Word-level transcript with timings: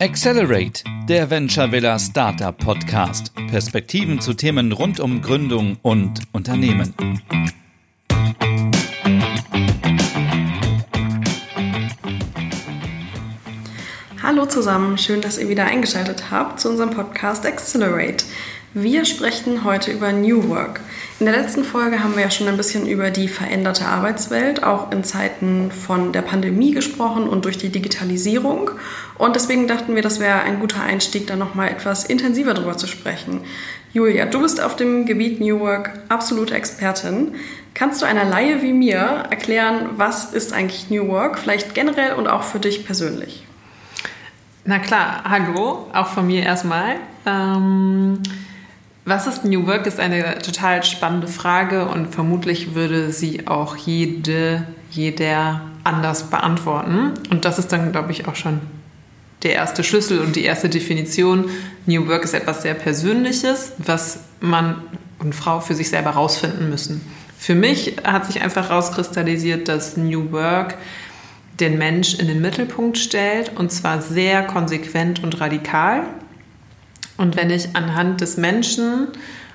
Accelerate, 0.00 0.84
der 1.08 1.28
Venture 1.28 1.72
Villa 1.72 1.98
Startup 1.98 2.56
Podcast. 2.56 3.34
Perspektiven 3.50 4.20
zu 4.20 4.32
Themen 4.32 4.70
rund 4.70 5.00
um 5.00 5.20
Gründung 5.20 5.76
und 5.82 6.20
Unternehmen. 6.30 6.94
Hallo 14.22 14.46
zusammen, 14.46 14.98
schön, 14.98 15.20
dass 15.20 15.36
ihr 15.36 15.48
wieder 15.48 15.64
eingeschaltet 15.64 16.30
habt 16.30 16.60
zu 16.60 16.68
unserem 16.68 16.90
Podcast 16.90 17.44
Accelerate. 17.44 18.24
Wir 18.74 19.04
sprechen 19.04 19.64
heute 19.64 19.90
über 19.90 20.12
New 20.12 20.48
Work. 20.48 20.80
In 21.20 21.26
der 21.26 21.36
letzten 21.36 21.64
Folge 21.64 22.04
haben 22.04 22.14
wir 22.14 22.22
ja 22.22 22.30
schon 22.30 22.46
ein 22.46 22.56
bisschen 22.56 22.86
über 22.86 23.10
die 23.10 23.26
veränderte 23.26 23.86
Arbeitswelt, 23.86 24.62
auch 24.62 24.92
in 24.92 25.02
Zeiten 25.02 25.72
von 25.72 26.12
der 26.12 26.22
Pandemie 26.22 26.70
gesprochen 26.70 27.28
und 27.28 27.44
durch 27.44 27.58
die 27.58 27.70
Digitalisierung. 27.70 28.70
Und 29.16 29.34
deswegen 29.34 29.66
dachten 29.66 29.96
wir, 29.96 30.02
das 30.02 30.20
wäre 30.20 30.42
ein 30.42 30.60
guter 30.60 30.80
Einstieg, 30.80 31.26
da 31.26 31.34
nochmal 31.34 31.70
etwas 31.70 32.04
intensiver 32.04 32.54
drüber 32.54 32.76
zu 32.76 32.86
sprechen. 32.86 33.40
Julia, 33.92 34.26
du 34.26 34.42
bist 34.42 34.62
auf 34.62 34.76
dem 34.76 35.06
Gebiet 35.06 35.40
New 35.40 35.58
Work 35.58 35.90
absolute 36.08 36.54
Expertin. 36.54 37.34
Kannst 37.74 38.00
du 38.00 38.06
einer 38.06 38.24
Laie 38.24 38.62
wie 38.62 38.72
mir 38.72 39.24
erklären, 39.28 39.90
was 39.96 40.32
ist 40.32 40.52
eigentlich 40.52 40.88
New 40.88 41.08
Work, 41.08 41.40
vielleicht 41.40 41.74
generell 41.74 42.14
und 42.14 42.28
auch 42.28 42.44
für 42.44 42.60
dich 42.60 42.86
persönlich? 42.86 43.44
Na 44.64 44.78
klar, 44.78 45.24
hallo, 45.28 45.88
auch 45.92 46.08
von 46.08 46.28
mir 46.28 46.44
erstmal. 46.44 46.94
Ähm 47.26 48.22
was 49.08 49.26
ist 49.26 49.44
New 49.44 49.66
Work 49.66 49.86
ist 49.86 50.00
eine 50.00 50.38
total 50.38 50.82
spannende 50.82 51.28
Frage 51.28 51.86
und 51.86 52.14
vermutlich 52.14 52.74
würde 52.74 53.12
sie 53.12 53.46
auch 53.46 53.76
jede, 53.76 54.64
jeder 54.90 55.62
anders 55.84 56.24
beantworten. 56.24 57.14
Und 57.30 57.44
das 57.44 57.58
ist 57.58 57.72
dann, 57.72 57.92
glaube 57.92 58.12
ich, 58.12 58.28
auch 58.28 58.36
schon 58.36 58.60
der 59.42 59.54
erste 59.54 59.84
Schlüssel 59.84 60.20
und 60.20 60.36
die 60.36 60.44
erste 60.44 60.68
Definition. 60.68 61.50
New 61.86 62.06
Work 62.08 62.24
ist 62.24 62.34
etwas 62.34 62.62
sehr 62.62 62.74
Persönliches, 62.74 63.72
was 63.78 64.20
man 64.40 64.82
und 65.18 65.34
Frau 65.34 65.60
für 65.60 65.74
sich 65.74 65.88
selber 65.88 66.10
rausfinden 66.10 66.68
müssen. 66.68 67.00
Für 67.38 67.54
mich 67.54 67.96
hat 68.04 68.26
sich 68.26 68.42
einfach 68.42 68.70
rauskristallisiert, 68.70 69.68
dass 69.68 69.96
New 69.96 70.32
Work 70.32 70.76
den 71.60 71.78
Mensch 71.78 72.14
in 72.14 72.28
den 72.28 72.40
Mittelpunkt 72.40 72.98
stellt 72.98 73.56
und 73.56 73.72
zwar 73.72 74.02
sehr 74.02 74.44
konsequent 74.44 75.22
und 75.22 75.40
radikal. 75.40 76.04
Und 77.18 77.36
wenn 77.36 77.50
ich 77.50 77.76
anhand 77.76 78.22
des 78.22 78.38
Menschen 78.38 79.08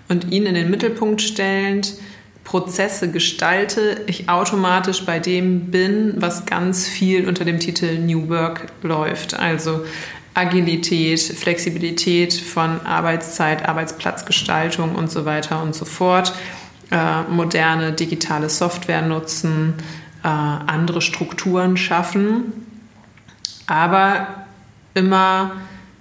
und 0.10 0.32
ihn 0.32 0.46
in 0.46 0.54
den 0.54 0.70
Mittelpunkt 0.70 1.22
stellend 1.22 1.96
Prozesse 2.44 3.10
gestalte, 3.10 4.02
ich 4.06 4.30
automatisch 4.30 5.06
bei 5.06 5.18
dem 5.18 5.72
bin, 5.72 6.14
was 6.18 6.46
ganz 6.46 6.88
viel 6.88 7.28
unter 7.28 7.46
dem 7.46 7.60
Titel 7.60 7.98
New 7.98 8.30
Work 8.30 8.68
läuft. 8.84 9.40
Also 9.40 9.86
Agilität, 10.34 11.22
Flexibilität 11.22 12.34
von 12.34 12.82
Arbeitszeit, 12.86 13.68
Arbeitsplatzgestaltung 13.68 14.96
und 14.96 15.10
so 15.10 15.26
weiter 15.26 15.64
und 15.64 15.74
so 15.74 15.86
fort. 15.86 16.34
Äh, 16.92 17.24
moderne 17.24 17.94
digitale 17.94 18.50
Software 18.50 19.02
nutzen, 19.02 19.76
äh, 20.24 20.28
andere 20.28 21.02
Strukturen 21.02 21.78
schaffen, 21.78 22.54
aber 23.68 24.28
immer 24.94 25.54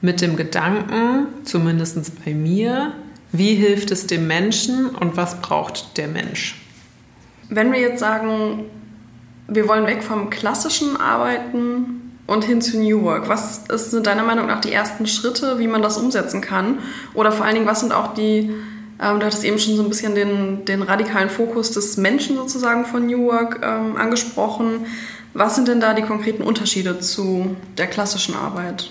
mit 0.03 0.21
dem 0.21 0.37
Gedanken, 0.37 1.29
zumindest 1.45 2.25
bei 2.25 2.35
mir, 2.35 2.93
wie 3.31 3.55
hilft 3.55 3.91
es 3.91 4.07
dem 4.07 4.27
Menschen 4.27 4.91
und 4.91 5.17
was 5.17 5.41
braucht 5.41 5.97
der 5.97 6.09
Mensch? 6.09 6.61
Wenn 7.49 7.73
wir 7.73 7.81
jetzt 7.81 8.01
sagen, 8.01 8.65
wir 9.49 9.69
wollen 9.69 9.87
weg 9.87 10.03
vom 10.03 10.29
klassischen 10.29 10.97
Arbeiten 10.97 12.13
und 12.27 12.45
hin 12.45 12.61
zu 12.61 12.79
New 12.79 13.03
Work, 13.03 13.29
was 13.29 13.65
sind 13.69 14.07
deiner 14.07 14.25
Meinung 14.25 14.47
nach 14.49 14.61
die 14.61 14.73
ersten 14.73 15.07
Schritte, 15.07 15.59
wie 15.59 15.67
man 15.67 15.83
das 15.83 15.97
umsetzen 15.97 16.41
kann? 16.41 16.79
Oder 17.15 17.33
vor 17.33 17.47
allen 17.47 17.55
Dingen, 17.55 17.67
was 17.67 17.81
sind 17.81 17.93
auch 17.93 18.13
die, 18.15 18.51
ähm, 19.01 19.21
du 19.21 19.27
hattest 19.27 19.45
eben 19.45 19.59
schon 19.59 19.77
so 19.77 19.83
ein 19.83 19.89
bisschen 19.89 20.15
den, 20.15 20.65
den 20.65 20.83
radikalen 20.83 21.31
Fokus 21.31 21.71
des 21.71 21.97
Menschen 21.97 22.37
sozusagen 22.37 22.85
von 22.87 23.07
New 23.07 23.27
Work 23.27 23.61
ähm, 23.63 23.97
angesprochen. 23.97 24.87
Was 25.33 25.55
sind 25.55 25.69
denn 25.69 25.81
da 25.81 25.95
die 25.95 26.03
konkreten 26.03 26.43
Unterschiede 26.43 26.99
zu 27.01 27.57
der 27.79 27.87
klassischen 27.87 28.35
Arbeit? 28.35 28.91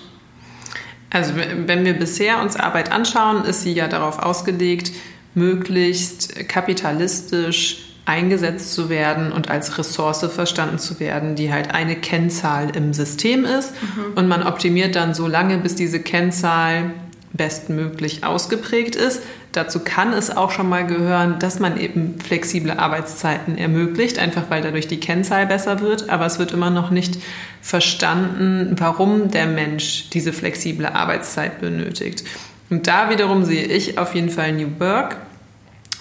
Also 1.12 1.34
wenn 1.36 1.84
wir 1.84 1.92
bisher 1.92 2.40
uns 2.40 2.56
Arbeit 2.56 2.90
anschauen, 2.90 3.44
ist 3.44 3.62
sie 3.62 3.72
ja 3.72 3.86
darauf 3.86 4.18
ausgelegt, 4.18 4.92
möglichst 5.34 6.48
kapitalistisch 6.48 7.84
eingesetzt 8.04 8.74
zu 8.74 8.88
werden 8.88 9.30
und 9.30 9.50
als 9.50 9.78
Ressource 9.78 10.26
verstanden 10.34 10.78
zu 10.78 10.98
werden, 10.98 11.36
die 11.36 11.52
halt 11.52 11.72
eine 11.72 11.96
Kennzahl 11.96 12.74
im 12.74 12.94
System 12.94 13.44
ist. 13.44 13.72
Mhm. 13.74 14.14
Und 14.16 14.28
man 14.28 14.42
optimiert 14.42 14.96
dann 14.96 15.14
so 15.14 15.28
lange, 15.28 15.58
bis 15.58 15.74
diese 15.76 16.00
Kennzahl 16.00 16.94
bestmöglich 17.32 18.24
ausgeprägt 18.24 18.96
ist. 18.96 19.22
Dazu 19.52 19.80
kann 19.80 20.14
es 20.14 20.34
auch 20.34 20.50
schon 20.50 20.68
mal 20.70 20.86
gehören, 20.86 21.38
dass 21.38 21.58
man 21.58 21.78
eben 21.78 22.18
flexible 22.18 22.72
Arbeitszeiten 22.72 23.58
ermöglicht, 23.58 24.18
einfach 24.18 24.44
weil 24.48 24.62
dadurch 24.62 24.88
die 24.88 24.98
Kennzahl 24.98 25.46
besser 25.46 25.80
wird. 25.80 26.08
Aber 26.08 26.24
es 26.24 26.38
wird 26.38 26.52
immer 26.52 26.70
noch 26.70 26.90
nicht 26.90 27.18
verstanden, 27.60 28.74
warum 28.78 29.30
der 29.30 29.46
Mensch 29.46 30.08
diese 30.10 30.32
flexible 30.32 30.86
Arbeitszeit 30.86 31.60
benötigt. 31.60 32.24
Und 32.70 32.86
da 32.86 33.10
wiederum 33.10 33.44
sehe 33.44 33.66
ich 33.66 33.98
auf 33.98 34.14
jeden 34.14 34.30
Fall 34.30 34.52
New 34.52 34.80
Work, 34.80 35.18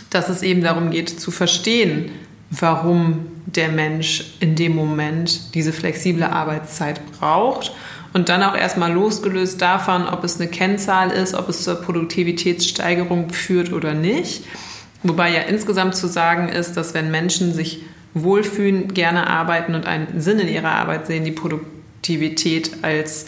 dass 0.09 0.29
es 0.29 0.44
eben 0.44 0.63
darum 0.63 0.89
geht 0.89 1.09
zu 1.09 1.29
verstehen, 1.29 2.12
warum 2.50 3.28
der 3.45 3.68
Mensch 3.68 4.35
in 4.39 4.56
dem 4.56 4.75
Moment 4.75 5.53
diese 5.56 5.73
flexible 5.73 6.23
Arbeitszeit 6.23 7.01
braucht 7.19 7.73
und 8.13 8.29
dann 8.29 8.44
auch 8.44 8.55
erstmal 8.55 8.91
losgelöst 8.91 9.61
davon, 9.61 10.07
ob 10.07 10.23
es 10.23 10.39
eine 10.39 10.49
Kennzahl 10.49 11.11
ist, 11.11 11.33
ob 11.33 11.49
es 11.49 11.63
zur 11.63 11.75
Produktivitätssteigerung 11.75 13.29
führt 13.29 13.72
oder 13.72 13.94
nicht. 13.94 14.44
Wobei 15.03 15.31
ja 15.31 15.41
insgesamt 15.41 15.95
zu 15.95 16.07
sagen 16.07 16.50
ist, 16.50 16.73
dass 16.73 16.94
wenn 16.94 17.09
Menschen 17.09 17.53
sich 17.53 17.83
wohlfühlen, 18.13 18.94
gerne 18.94 19.27
arbeiten 19.27 19.73
und 19.73 19.85
einen 19.85 20.19
Sinn 20.19 20.39
in 20.39 20.47
ihrer 20.47 20.71
Arbeit 20.71 21.07
sehen, 21.07 21.23
die 21.23 21.31
Produktivität 21.31 22.83
als 22.83 23.27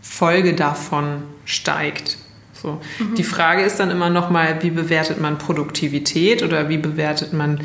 Folge 0.00 0.54
davon 0.54 1.24
steigt. 1.44 2.18
So. 2.52 2.80
Mhm. 2.98 3.14
Die 3.16 3.24
Frage 3.24 3.62
ist 3.62 3.80
dann 3.80 3.90
immer 3.90 4.10
noch 4.10 4.30
mal, 4.30 4.62
wie 4.62 4.70
bewertet 4.70 5.20
man 5.20 5.38
Produktivität 5.38 6.42
oder 6.42 6.68
wie 6.68 6.78
bewertet 6.78 7.32
man 7.32 7.60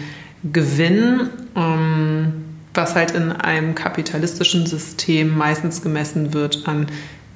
Gewinn? 0.51 1.29
Ähm, 1.55 2.46
was 2.77 2.95
halt 2.95 3.11
in 3.11 3.31
einem 3.31 3.75
kapitalistischen 3.75 4.65
System 4.65 5.35
meistens 5.35 5.81
gemessen 5.81 6.33
wird 6.33 6.67
an 6.67 6.87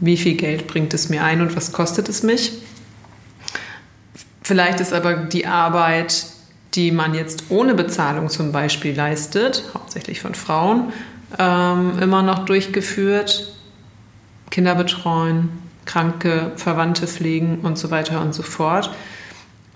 wie 0.01 0.17
viel 0.17 0.35
Geld 0.35 0.67
bringt 0.67 0.93
es 0.93 1.09
mir 1.09 1.23
ein 1.23 1.41
und 1.41 1.55
was 1.55 1.71
kostet 1.71 2.09
es 2.09 2.23
mich. 2.23 2.53
Vielleicht 4.41 4.79
ist 4.79 4.91
aber 4.91 5.15
die 5.15 5.45
Arbeit, 5.45 6.25
die 6.73 6.91
man 6.91 7.13
jetzt 7.13 7.45
ohne 7.49 7.75
Bezahlung 7.75 8.27
zum 8.27 8.51
Beispiel 8.51 8.95
leistet, 8.95 9.63
hauptsächlich 9.73 10.19
von 10.19 10.33
Frauen, 10.33 10.91
ähm, 11.37 11.99
immer 12.01 12.23
noch 12.23 12.45
durchgeführt. 12.45 13.53
Kinder 14.49 14.75
betreuen, 14.75 15.49
kranke 15.85 16.51
Verwandte 16.55 17.07
pflegen 17.07 17.59
und 17.59 17.77
so 17.77 17.91
weiter 17.91 18.21
und 18.21 18.33
so 18.33 18.43
fort. 18.43 18.89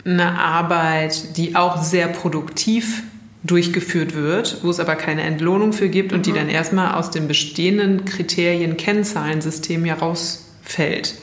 Eine 0.04 0.40
Arbeit, 0.40 1.38
die 1.38 1.56
auch 1.56 1.82
sehr 1.82 2.08
produktiv 2.08 3.04
durchgeführt 3.46 4.16
wird, 4.16 4.60
wo 4.64 4.70
es 4.70 4.80
aber 4.80 4.96
keine 4.96 5.22
Entlohnung 5.22 5.72
für 5.72 5.90
gibt 5.90 6.14
und 6.14 6.26
die 6.26 6.32
mhm. 6.32 6.36
dann 6.36 6.50
erstmal 6.50 6.96
aus 6.96 7.12
dem 7.12 7.28
bestehenden 7.28 8.06
Kriterien-Kennzahlensystem 8.06 9.86
ja 9.86 9.96
rausfällt. 9.96 11.16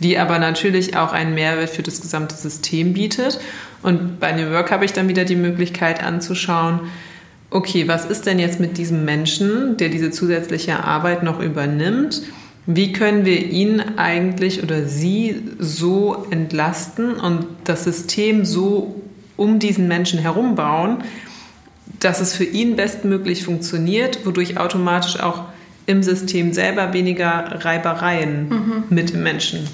Die 0.00 0.18
aber 0.18 0.38
natürlich 0.38 0.96
auch 0.96 1.12
einen 1.12 1.34
Mehrwert 1.34 1.70
für 1.70 1.82
das 1.82 2.00
gesamte 2.00 2.34
System 2.34 2.94
bietet. 2.94 3.38
Und 3.82 4.18
bei 4.18 4.32
New 4.32 4.50
Work 4.50 4.70
habe 4.70 4.84
ich 4.84 4.92
dann 4.92 5.08
wieder 5.08 5.24
die 5.24 5.36
Möglichkeit 5.36 6.02
anzuschauen, 6.02 6.80
okay, 7.50 7.86
was 7.86 8.06
ist 8.06 8.26
denn 8.26 8.38
jetzt 8.38 8.60
mit 8.60 8.78
diesem 8.78 9.04
Menschen, 9.04 9.76
der 9.76 9.90
diese 9.90 10.10
zusätzliche 10.10 10.82
Arbeit 10.84 11.22
noch 11.22 11.40
übernimmt? 11.40 12.22
Wie 12.66 12.92
können 12.92 13.24
wir 13.24 13.46
ihn 13.50 13.80
eigentlich 13.96 14.62
oder 14.62 14.86
sie 14.86 15.42
so 15.58 16.26
entlasten 16.30 17.14
und 17.14 17.46
das 17.64 17.84
System 17.84 18.44
so 18.44 19.02
um 19.36 19.58
diesen 19.58 19.88
Menschen 19.88 20.18
herum 20.18 20.54
bauen, 20.54 20.98
dass 22.00 22.20
es 22.20 22.34
für 22.34 22.44
ihn 22.44 22.76
bestmöglich 22.76 23.44
funktioniert, 23.44 24.26
wodurch 24.26 24.58
automatisch 24.58 25.20
auch 25.20 25.44
im 25.86 26.02
System 26.02 26.52
selber 26.52 26.92
weniger 26.92 27.64
Reibereien 27.64 28.48
mhm. 28.48 28.84
mit 28.90 29.12
dem 29.12 29.22
Menschen 29.22 29.68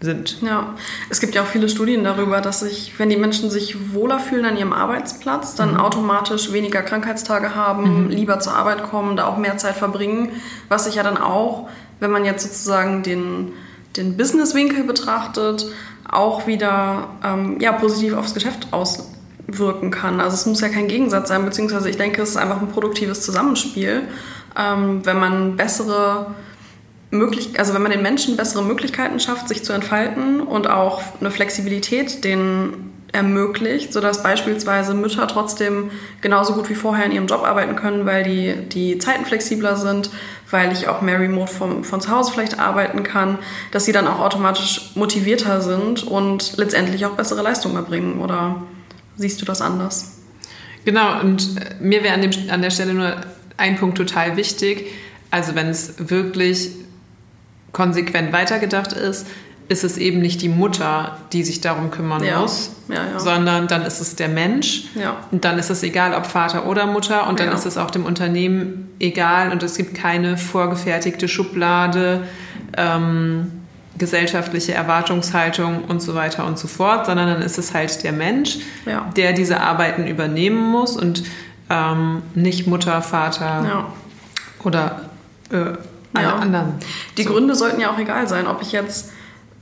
sind. 0.00 0.38
Ja, 0.42 0.74
es 1.10 1.20
gibt 1.20 1.34
ja 1.34 1.42
auch 1.42 1.46
viele 1.46 1.68
Studien 1.68 2.04
darüber, 2.04 2.40
dass 2.40 2.60
sich, 2.60 2.98
wenn 2.98 3.08
die 3.08 3.16
Menschen 3.16 3.50
sich 3.50 3.94
wohler 3.94 4.18
fühlen 4.18 4.44
an 4.44 4.56
ihrem 4.56 4.72
Arbeitsplatz, 4.72 5.54
dann 5.54 5.74
mhm. 5.74 5.80
automatisch 5.80 6.52
weniger 6.52 6.82
Krankheitstage 6.82 7.54
haben, 7.54 8.04
mhm. 8.04 8.10
lieber 8.10 8.40
zur 8.40 8.54
Arbeit 8.54 8.82
kommen, 8.82 9.16
da 9.16 9.26
auch 9.26 9.36
mehr 9.36 9.58
Zeit 9.58 9.76
verbringen, 9.76 10.30
was 10.68 10.84
sich 10.84 10.96
ja 10.96 11.02
dann 11.02 11.18
auch, 11.18 11.68
wenn 12.00 12.10
man 12.10 12.24
jetzt 12.24 12.42
sozusagen 12.42 13.02
den, 13.02 13.52
den 13.96 14.16
Business-Winkel 14.16 14.84
betrachtet, 14.84 15.66
auch 16.10 16.46
wieder 16.46 17.10
ähm, 17.24 17.58
ja, 17.60 17.72
positiv 17.72 18.14
aufs 18.14 18.34
Geschäft 18.34 18.68
aus, 18.72 19.11
wirken 19.46 19.90
kann. 19.90 20.20
Also 20.20 20.34
es 20.34 20.46
muss 20.46 20.60
ja 20.60 20.68
kein 20.68 20.88
Gegensatz 20.88 21.28
sein, 21.28 21.44
beziehungsweise 21.44 21.90
ich 21.90 21.96
denke, 21.96 22.22
es 22.22 22.30
ist 22.30 22.36
einfach 22.36 22.60
ein 22.60 22.68
produktives 22.68 23.22
Zusammenspiel. 23.22 24.02
Ähm, 24.58 25.04
wenn 25.04 25.18
man 25.18 25.56
bessere 25.56 26.34
möglich, 27.10 27.58
also 27.58 27.74
wenn 27.74 27.82
man 27.82 27.92
den 27.92 28.02
Menschen 28.02 28.36
bessere 28.36 28.62
Möglichkeiten 28.62 29.20
schafft, 29.20 29.48
sich 29.48 29.64
zu 29.64 29.72
entfalten 29.72 30.40
und 30.40 30.68
auch 30.68 31.02
eine 31.20 31.30
Flexibilität 31.30 32.24
denen 32.24 32.92
ermöglicht, 33.12 33.92
sodass 33.92 34.22
beispielsweise 34.22 34.94
Mütter 34.94 35.26
trotzdem 35.28 35.90
genauso 36.22 36.54
gut 36.54 36.70
wie 36.70 36.74
vorher 36.74 37.04
in 37.04 37.12
ihrem 37.12 37.26
Job 37.26 37.44
arbeiten 37.44 37.76
können, 37.76 38.06
weil 38.06 38.24
die, 38.24 38.54
die 38.68 38.98
Zeiten 38.98 39.26
flexibler 39.26 39.76
sind, 39.76 40.10
weil 40.50 40.72
ich 40.72 40.88
auch 40.88 41.02
mehr 41.02 41.20
remote 41.20 41.52
vom, 41.52 41.84
von 41.84 42.00
zu 42.00 42.10
Hause 42.10 42.32
vielleicht 42.32 42.58
arbeiten 42.58 43.02
kann, 43.02 43.38
dass 43.70 43.84
sie 43.84 43.92
dann 43.92 44.08
auch 44.08 44.20
automatisch 44.20 44.92
motivierter 44.94 45.60
sind 45.60 46.06
und 46.06 46.56
letztendlich 46.56 47.04
auch 47.04 47.12
bessere 47.12 47.42
Leistungen 47.42 47.76
erbringen. 47.76 48.18
Oder 48.18 48.62
siehst 49.16 49.40
du 49.40 49.44
das 49.44 49.60
anders? 49.60 50.18
Genau, 50.84 51.20
und 51.20 51.80
mir 51.80 52.02
wäre 52.02 52.14
an, 52.14 52.30
an 52.50 52.62
der 52.62 52.70
Stelle 52.70 52.94
nur 52.94 53.16
ein 53.56 53.76
Punkt 53.76 53.96
total 53.96 54.36
wichtig. 54.36 54.86
Also 55.30 55.54
wenn 55.54 55.68
es 55.68 55.94
wirklich 56.10 56.70
konsequent 57.72 58.32
weitergedacht 58.32 58.92
ist, 58.92 59.26
ist 59.68 59.84
es 59.84 59.96
eben 59.96 60.20
nicht 60.20 60.42
die 60.42 60.48
Mutter, 60.48 61.16
die 61.32 61.44
sich 61.44 61.60
darum 61.60 61.90
kümmern 61.90 62.22
ja. 62.22 62.40
muss, 62.40 62.72
ja, 62.88 63.06
ja. 63.12 63.20
sondern 63.20 63.68
dann 63.68 63.82
ist 63.82 64.00
es 64.00 64.16
der 64.16 64.28
Mensch. 64.28 64.84
Und 65.30 65.44
dann 65.44 65.58
ist 65.58 65.70
es 65.70 65.82
egal, 65.82 66.14
ob 66.14 66.26
Vater 66.26 66.66
oder 66.66 66.86
Mutter. 66.86 67.28
Und 67.28 67.40
dann 67.40 67.50
ist 67.52 67.64
es 67.64 67.78
auch 67.78 67.90
dem 67.90 68.04
Unternehmen 68.04 68.90
egal. 68.98 69.50
Und 69.50 69.62
es 69.62 69.76
gibt 69.76 69.94
keine 69.94 70.36
vorgefertigte 70.36 71.28
Schublade, 71.28 72.24
ähm, 72.76 73.61
gesellschaftliche 73.98 74.72
Erwartungshaltung 74.72 75.84
und 75.84 76.00
so 76.00 76.14
weiter 76.14 76.46
und 76.46 76.58
so 76.58 76.66
fort, 76.68 77.06
sondern 77.06 77.28
dann 77.28 77.42
ist 77.42 77.58
es 77.58 77.74
halt 77.74 78.02
der 78.04 78.12
Mensch, 78.12 78.58
der 79.16 79.32
diese 79.32 79.60
Arbeiten 79.60 80.06
übernehmen 80.06 80.70
muss 80.70 80.96
und 80.96 81.24
ähm, 81.68 82.22
nicht 82.34 82.66
Mutter, 82.66 83.02
Vater 83.02 83.86
oder 84.64 85.10
äh, 85.50 85.76
alle 86.14 86.32
anderen. 86.32 86.74
Die 87.16 87.22
so. 87.22 87.30
Gründe 87.30 87.54
sollten 87.54 87.80
ja 87.80 87.90
auch 87.90 87.98
egal 87.98 88.28
sein, 88.28 88.46
ob 88.46 88.62
ich 88.62 88.72
jetzt 88.72 89.12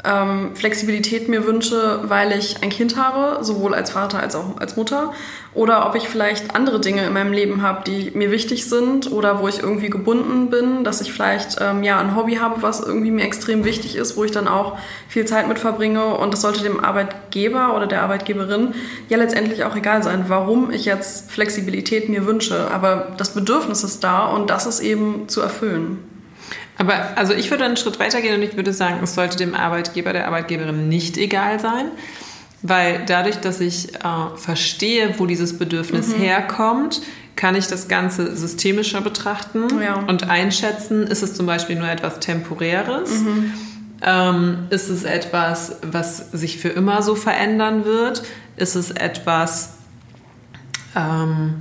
ähm, 0.04 0.54
Flexibilität 0.54 1.28
mir 1.28 1.46
wünsche, 1.46 2.00
weil 2.04 2.32
ich 2.32 2.62
ein 2.62 2.70
Kind 2.70 2.96
habe, 2.96 3.44
sowohl 3.44 3.74
als 3.74 3.90
Vater 3.90 4.20
als 4.20 4.34
auch 4.34 4.58
als 4.58 4.76
Mutter, 4.76 5.12
oder 5.52 5.86
ob 5.86 5.96
ich 5.96 6.08
vielleicht 6.08 6.54
andere 6.54 6.80
Dinge 6.80 7.04
in 7.04 7.12
meinem 7.12 7.32
Leben 7.32 7.62
habe, 7.62 7.82
die 7.84 8.12
mir 8.14 8.30
wichtig 8.30 8.68
sind 8.68 9.10
oder 9.10 9.40
wo 9.40 9.48
ich 9.48 9.60
irgendwie 9.60 9.90
gebunden 9.90 10.48
bin, 10.48 10.84
dass 10.84 11.00
ich 11.00 11.12
vielleicht 11.12 11.56
ähm, 11.60 11.82
ja 11.82 11.98
ein 11.98 12.14
Hobby 12.14 12.36
habe, 12.36 12.62
was 12.62 12.80
irgendwie 12.80 13.10
mir 13.10 13.24
extrem 13.24 13.64
wichtig 13.64 13.96
ist, 13.96 14.16
wo 14.16 14.22
ich 14.22 14.30
dann 14.30 14.46
auch 14.46 14.78
viel 15.08 15.24
Zeit 15.24 15.48
mit 15.48 15.58
verbringe. 15.58 16.14
Und 16.14 16.32
das 16.32 16.42
sollte 16.42 16.62
dem 16.62 16.82
Arbeitgeber 16.82 17.74
oder 17.74 17.88
der 17.88 18.02
Arbeitgeberin 18.02 18.74
ja 19.08 19.18
letztendlich 19.18 19.64
auch 19.64 19.74
egal 19.74 20.04
sein, 20.04 20.26
warum 20.28 20.70
ich 20.70 20.84
jetzt 20.84 21.30
Flexibilität 21.32 22.08
mir 22.08 22.26
wünsche, 22.26 22.70
aber 22.70 23.08
das 23.16 23.34
Bedürfnis 23.34 23.82
ist 23.82 24.04
da 24.04 24.26
und 24.26 24.50
das 24.50 24.66
ist 24.66 24.80
eben 24.80 25.28
zu 25.28 25.40
erfüllen. 25.40 26.09
Aber 26.80 27.16
also 27.18 27.34
ich 27.34 27.50
würde 27.50 27.64
einen 27.64 27.76
Schritt 27.76 28.00
weiter 28.00 28.22
gehen 28.22 28.34
und 28.34 28.42
ich 28.42 28.56
würde 28.56 28.72
sagen, 28.72 29.00
es 29.02 29.14
sollte 29.14 29.36
dem 29.36 29.54
Arbeitgeber, 29.54 30.14
der 30.14 30.26
Arbeitgeberin 30.26 30.88
nicht 30.88 31.18
egal 31.18 31.60
sein. 31.60 31.90
Weil 32.62 33.04
dadurch, 33.06 33.36
dass 33.36 33.60
ich 33.60 33.94
äh, 33.96 33.98
verstehe, 34.36 35.14
wo 35.18 35.26
dieses 35.26 35.58
Bedürfnis 35.58 36.08
mhm. 36.08 36.22
herkommt, 36.22 37.02
kann 37.36 37.54
ich 37.54 37.66
das 37.66 37.88
Ganze 37.88 38.34
systemischer 38.34 39.02
betrachten 39.02 39.64
ja. 39.82 39.94
und 39.94 40.28
einschätzen, 40.28 41.06
ist 41.06 41.22
es 41.22 41.34
zum 41.34 41.44
Beispiel 41.44 41.76
nur 41.76 41.88
etwas 41.88 42.18
Temporäres? 42.18 43.10
Mhm. 43.10 43.52
Ähm, 44.02 44.58
ist 44.70 44.88
es 44.88 45.04
etwas, 45.04 45.76
was 45.82 46.30
sich 46.32 46.58
für 46.58 46.70
immer 46.70 47.02
so 47.02 47.14
verändern 47.14 47.84
wird? 47.84 48.22
Ist 48.56 48.74
es 48.74 48.90
etwas, 48.90 49.74
ähm, 50.96 51.56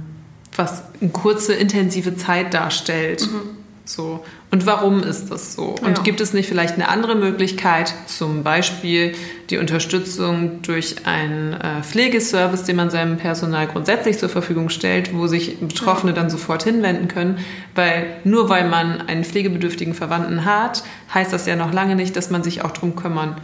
was 0.56 0.84
eine 1.02 1.10
kurze, 1.10 1.54
intensive 1.54 2.16
Zeit 2.16 2.54
darstellt? 2.54 3.30
Mhm. 3.30 3.59
So. 3.90 4.24
Und 4.52 4.68
warum 4.68 5.02
ist 5.02 5.32
das 5.32 5.56
so? 5.56 5.76
Und 5.82 5.98
ja. 5.98 6.04
gibt 6.04 6.22
es 6.22 6.32
nicht 6.32 6.48
vielleicht 6.48 6.76
eine 6.76 6.90
andere 6.90 7.16
Möglichkeit, 7.16 7.92
zum 8.06 8.44
Beispiel 8.44 9.14
die 9.50 9.58
Unterstützung 9.58 10.62
durch 10.62 11.08
einen 11.08 11.54
äh, 11.54 11.82
Pflegeservice, 11.82 12.66
den 12.66 12.76
man 12.76 12.92
seinem 12.92 13.18
Personal 13.18 13.66
grundsätzlich 13.66 14.20
zur 14.20 14.30
Verfügung 14.30 14.70
stellt, 14.70 15.16
wo 15.16 15.26
sich 15.26 15.58
Betroffene 15.58 16.12
ja. 16.12 16.16
dann 16.16 16.30
sofort 16.30 16.64
hinwenden 16.64 17.08
können? 17.08 17.40
Weil 17.74 18.06
nur 18.24 18.48
weil 18.48 18.70
man 18.70 19.02
einen 19.02 19.24
pflegebedürftigen 19.24 19.96
Verwandten 19.96 20.46
hat, 20.46 20.84
heißt 21.12 21.34
das 21.34 21.48
ja 21.48 21.56
noch 21.56 21.74
lange 21.74 21.96
nicht, 21.96 22.16
dass 22.16 22.30
man 22.30 22.44
sich 22.44 22.64
auch 22.64 22.72
darum 22.72 22.96
kümmern 22.96 23.38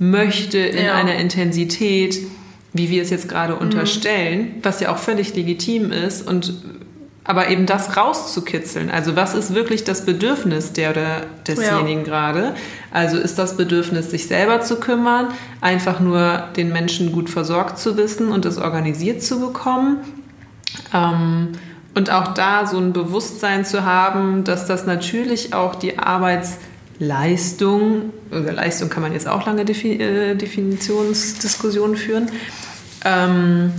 möchte 0.00 0.58
in 0.58 0.86
ja. 0.86 0.94
einer 0.94 1.14
Intensität, 1.14 2.18
wie 2.72 2.90
wir 2.90 3.02
es 3.02 3.10
jetzt 3.10 3.28
gerade 3.28 3.54
mhm. 3.54 3.60
unterstellen, 3.60 4.56
was 4.64 4.80
ja 4.80 4.92
auch 4.92 4.98
völlig 4.98 5.36
legitim 5.36 5.92
ist 5.92 6.26
und 6.26 6.54
aber 7.26 7.48
eben 7.48 7.66
das 7.66 7.96
rauszukitzeln. 7.96 8.90
Also 8.90 9.16
was 9.16 9.34
ist 9.34 9.54
wirklich 9.54 9.84
das 9.84 10.06
Bedürfnis 10.06 10.72
der 10.72 10.90
oder 10.90 11.22
desjenigen 11.46 12.00
ja. 12.00 12.04
gerade? 12.04 12.54
Also 12.92 13.18
ist 13.18 13.38
das 13.38 13.56
Bedürfnis, 13.56 14.10
sich 14.10 14.26
selber 14.26 14.60
zu 14.60 14.76
kümmern, 14.76 15.28
einfach 15.60 16.00
nur 16.00 16.44
den 16.56 16.72
Menschen 16.72 17.12
gut 17.12 17.28
versorgt 17.28 17.78
zu 17.78 17.96
wissen 17.96 18.30
und 18.30 18.46
es 18.46 18.58
organisiert 18.58 19.22
zu 19.22 19.40
bekommen? 19.40 19.98
Ähm, 20.94 21.52
und 21.94 22.10
auch 22.10 22.34
da 22.34 22.66
so 22.66 22.78
ein 22.78 22.92
Bewusstsein 22.92 23.64
zu 23.64 23.84
haben, 23.84 24.44
dass 24.44 24.66
das 24.66 24.86
natürlich 24.86 25.54
auch 25.54 25.74
die 25.74 25.98
Arbeitsleistung, 25.98 28.12
oder 28.30 28.52
Leistung 28.52 28.88
kann 28.88 29.02
man 29.02 29.12
jetzt 29.12 29.26
auch 29.26 29.46
lange 29.46 29.64
Defi 29.64 29.94
äh, 29.94 30.36
Definitionsdiskussionen 30.36 31.96
führen, 31.96 32.30
ähm, 33.04 33.72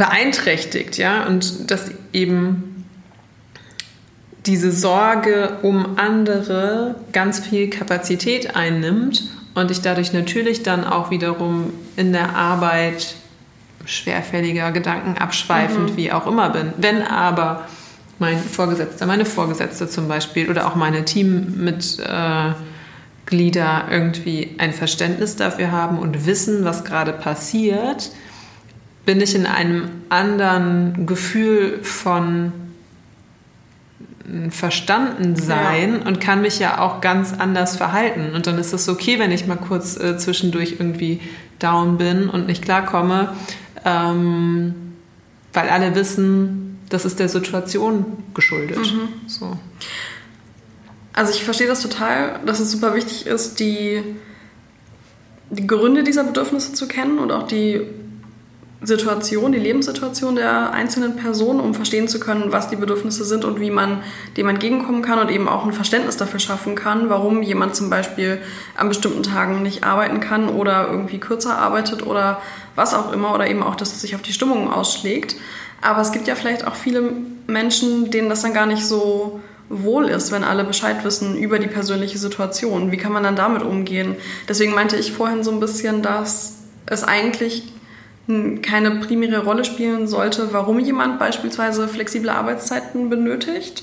beeinträchtigt, 0.00 0.96
ja, 0.96 1.26
und 1.26 1.70
dass 1.70 1.90
eben 2.14 2.86
diese 4.46 4.72
Sorge 4.72 5.58
um 5.60 5.98
andere 5.98 6.94
ganz 7.12 7.38
viel 7.38 7.68
Kapazität 7.68 8.56
einnimmt 8.56 9.24
und 9.54 9.70
ich 9.70 9.82
dadurch 9.82 10.14
natürlich 10.14 10.62
dann 10.62 10.84
auch 10.84 11.10
wiederum 11.10 11.74
in 11.96 12.14
der 12.14 12.34
Arbeit 12.34 13.14
schwerfälliger, 13.84 14.72
Gedanken 14.72 15.18
abschweifend, 15.18 15.90
mhm. 15.90 15.96
wie 15.98 16.12
auch 16.12 16.26
immer 16.26 16.48
bin. 16.48 16.72
Wenn 16.78 17.02
aber 17.02 17.68
mein 18.18 18.38
Vorgesetzter, 18.38 19.04
meine 19.04 19.26
Vorgesetzte 19.26 19.86
zum 19.86 20.08
Beispiel 20.08 20.48
oder 20.48 20.66
auch 20.66 20.76
meine 20.76 21.04
Teammitglieder 21.04 22.54
irgendwie 23.90 24.54
ein 24.56 24.72
Verständnis 24.72 25.36
dafür 25.36 25.72
haben 25.72 25.98
und 25.98 26.24
wissen, 26.24 26.64
was 26.64 26.84
gerade 26.84 27.12
passiert, 27.12 28.12
bin 29.04 29.20
ich 29.20 29.34
in 29.34 29.46
einem 29.46 29.88
anderen 30.08 31.06
Gefühl 31.06 31.82
von 31.82 32.52
verstanden 34.50 35.36
sein 35.36 36.00
ja. 36.00 36.06
und 36.06 36.20
kann 36.20 36.42
mich 36.42 36.58
ja 36.58 36.80
auch 36.80 37.00
ganz 37.00 37.32
anders 37.32 37.76
verhalten. 37.76 38.34
Und 38.34 38.46
dann 38.46 38.58
ist 38.58 38.72
es 38.72 38.88
okay, 38.88 39.18
wenn 39.18 39.32
ich 39.32 39.46
mal 39.46 39.56
kurz 39.56 39.96
äh, 39.96 40.16
zwischendurch 40.18 40.76
irgendwie 40.78 41.20
down 41.58 41.98
bin 41.98 42.28
und 42.28 42.46
nicht 42.46 42.62
klarkomme, 42.62 43.34
ähm, 43.84 44.74
weil 45.52 45.68
alle 45.68 45.94
wissen, 45.94 46.78
das 46.88 47.04
ist 47.04 47.18
der 47.18 47.28
Situation 47.28 48.04
geschuldet. 48.34 48.78
Mhm. 48.78 49.08
So. 49.26 49.58
Also 51.12 51.32
ich 51.32 51.42
verstehe 51.42 51.66
das 51.66 51.82
total, 51.82 52.40
dass 52.46 52.60
es 52.60 52.70
super 52.70 52.94
wichtig 52.94 53.26
ist, 53.26 53.58
die, 53.58 54.02
die 55.50 55.66
Gründe 55.66 56.04
dieser 56.04 56.24
Bedürfnisse 56.24 56.72
zu 56.72 56.86
kennen 56.86 57.18
und 57.18 57.32
auch 57.32 57.46
die 57.46 57.80
Situation, 58.82 59.52
die 59.52 59.58
Lebenssituation 59.58 60.36
der 60.36 60.72
einzelnen 60.72 61.16
Person, 61.16 61.60
um 61.60 61.74
verstehen 61.74 62.08
zu 62.08 62.18
können, 62.18 62.50
was 62.50 62.68
die 62.68 62.76
Bedürfnisse 62.76 63.26
sind 63.26 63.44
und 63.44 63.60
wie 63.60 63.70
man 63.70 64.02
dem 64.38 64.48
entgegenkommen 64.48 65.02
kann 65.02 65.18
und 65.18 65.30
eben 65.30 65.48
auch 65.48 65.66
ein 65.66 65.74
Verständnis 65.74 66.16
dafür 66.16 66.40
schaffen 66.40 66.76
kann, 66.76 67.10
warum 67.10 67.42
jemand 67.42 67.76
zum 67.76 67.90
Beispiel 67.90 68.40
an 68.76 68.88
bestimmten 68.88 69.22
Tagen 69.22 69.62
nicht 69.62 69.84
arbeiten 69.84 70.20
kann 70.20 70.48
oder 70.48 70.88
irgendwie 70.90 71.18
kürzer 71.18 71.58
arbeitet 71.58 72.06
oder 72.06 72.40
was 72.74 72.94
auch 72.94 73.12
immer 73.12 73.34
oder 73.34 73.48
eben 73.48 73.62
auch, 73.62 73.76
dass 73.76 73.92
es 73.92 74.00
sich 74.00 74.14
auf 74.14 74.22
die 74.22 74.32
Stimmung 74.32 74.72
ausschlägt. 74.72 75.36
Aber 75.82 76.00
es 76.00 76.12
gibt 76.12 76.26
ja 76.26 76.34
vielleicht 76.34 76.66
auch 76.66 76.74
viele 76.74 77.12
Menschen, 77.46 78.10
denen 78.10 78.30
das 78.30 78.40
dann 78.42 78.54
gar 78.54 78.66
nicht 78.66 78.84
so 78.84 79.40
wohl 79.68 80.06
ist, 80.06 80.32
wenn 80.32 80.42
alle 80.42 80.64
Bescheid 80.64 81.04
wissen 81.04 81.36
über 81.36 81.58
die 81.58 81.68
persönliche 81.68 82.18
Situation. 82.18 82.92
Wie 82.92 82.96
kann 82.96 83.12
man 83.12 83.22
dann 83.22 83.36
damit 83.36 83.62
umgehen? 83.62 84.16
Deswegen 84.48 84.74
meinte 84.74 84.96
ich 84.96 85.12
vorhin 85.12 85.44
so 85.44 85.50
ein 85.50 85.60
bisschen, 85.60 86.02
dass 86.02 86.60
es 86.86 87.04
eigentlich 87.04 87.72
keine 88.62 88.92
primäre 88.92 89.44
Rolle 89.44 89.64
spielen 89.64 90.06
sollte, 90.06 90.52
warum 90.52 90.78
jemand 90.78 91.18
beispielsweise 91.18 91.88
flexible 91.88 92.30
Arbeitszeiten 92.30 93.10
benötigt. 93.10 93.82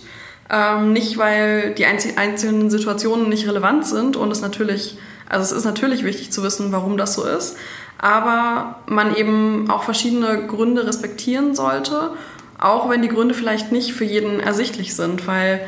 Ähm, 0.49 0.93
nicht, 0.93 1.17
weil 1.17 1.73
die 1.73 1.85
einzelnen 1.85 2.69
Situationen 2.69 3.27
nicht 3.27 3.47
relevant 3.47 3.85
sind 3.85 4.15
und 4.15 4.31
es 4.31 4.41
natürlich, 4.41 4.97
also 5.27 5.43
es 5.43 5.51
ist 5.51 5.65
natürlich 5.65 6.05
wichtig 6.05 6.31
zu 6.31 6.41
wissen, 6.43 6.71
warum 6.71 6.97
das 6.97 7.13
so 7.15 7.25
ist, 7.25 7.57
aber 7.97 8.79
man 8.85 9.15
eben 9.15 9.69
auch 9.69 9.83
verschiedene 9.83 10.47
Gründe 10.47 10.87
respektieren 10.87 11.53
sollte, 11.53 12.11
auch 12.59 12.89
wenn 12.89 13.01
die 13.01 13.09
Gründe 13.09 13.33
vielleicht 13.33 13.73
nicht 13.73 13.93
für 13.93 14.05
jeden 14.05 14.39
ersichtlich 14.39 14.95
sind, 14.95 15.27
weil 15.27 15.59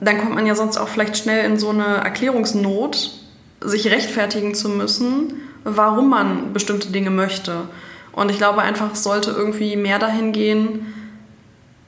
dann 0.00 0.18
kommt 0.18 0.34
man 0.34 0.46
ja 0.46 0.54
sonst 0.54 0.78
auch 0.78 0.88
vielleicht 0.88 1.18
schnell 1.18 1.44
in 1.44 1.58
so 1.58 1.68
eine 1.68 1.96
Erklärungsnot, 1.96 3.10
sich 3.60 3.90
rechtfertigen 3.90 4.54
zu 4.54 4.68
müssen 4.70 5.34
warum 5.64 6.10
man 6.10 6.52
bestimmte 6.52 6.90
Dinge 6.90 7.10
möchte. 7.10 7.68
Und 8.12 8.30
ich 8.30 8.38
glaube 8.38 8.62
einfach, 8.62 8.92
es 8.92 9.02
sollte 9.02 9.30
irgendwie 9.30 9.76
mehr 9.76 9.98
dahin 9.98 10.32
gehen, 10.32 10.94